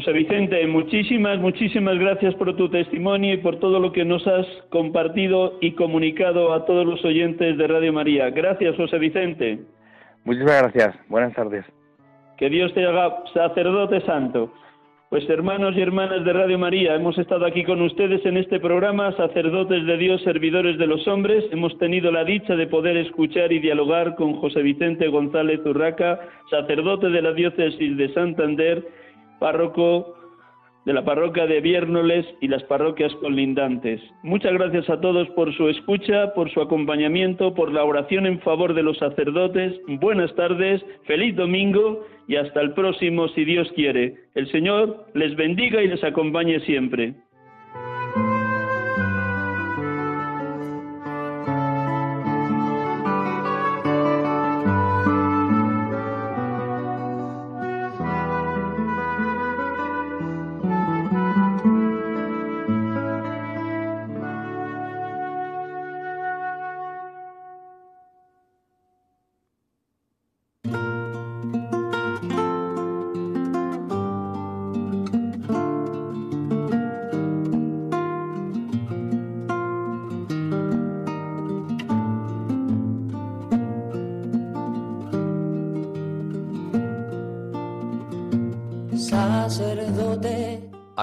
[0.00, 4.46] José Vicente, muchísimas, muchísimas gracias por tu testimonio y por todo lo que nos has
[4.70, 8.30] compartido y comunicado a todos los oyentes de Radio María.
[8.30, 9.58] Gracias, José Vicente.
[10.24, 10.96] Muchísimas gracias.
[11.10, 11.66] Buenas tardes.
[12.38, 14.50] Que Dios te haga sacerdote santo.
[15.10, 19.14] Pues hermanos y hermanas de Radio María, hemos estado aquí con ustedes en este programa,
[19.18, 21.44] sacerdotes de Dios, servidores de los hombres.
[21.52, 27.10] Hemos tenido la dicha de poder escuchar y dialogar con José Vicente González Urraca, sacerdote
[27.10, 28.99] de la diócesis de Santander
[29.40, 30.14] párroco
[30.86, 34.00] de la parroquia de Viérnoles y las parroquias colindantes.
[34.22, 38.74] Muchas gracias a todos por su escucha, por su acompañamiento, por la oración en favor
[38.74, 39.78] de los sacerdotes.
[40.00, 44.14] Buenas tardes, feliz domingo y hasta el próximo si Dios quiere.
[44.34, 47.14] El Señor les bendiga y les acompañe siempre.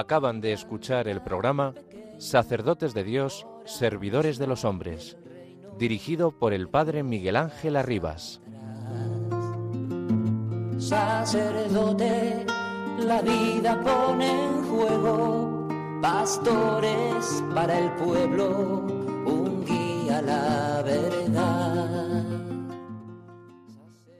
[0.08, 1.74] Acaban de escuchar el programa
[2.16, 5.18] Sacerdotes de Dios, Servidores de los Hombres,
[5.76, 8.40] dirigido por el Padre Miguel Ángel Arribas.
[10.78, 12.46] Sacerdote,
[13.00, 15.68] la vida pone en juego,
[16.00, 18.86] pastores para el pueblo,
[19.26, 21.97] un guía a la verdad.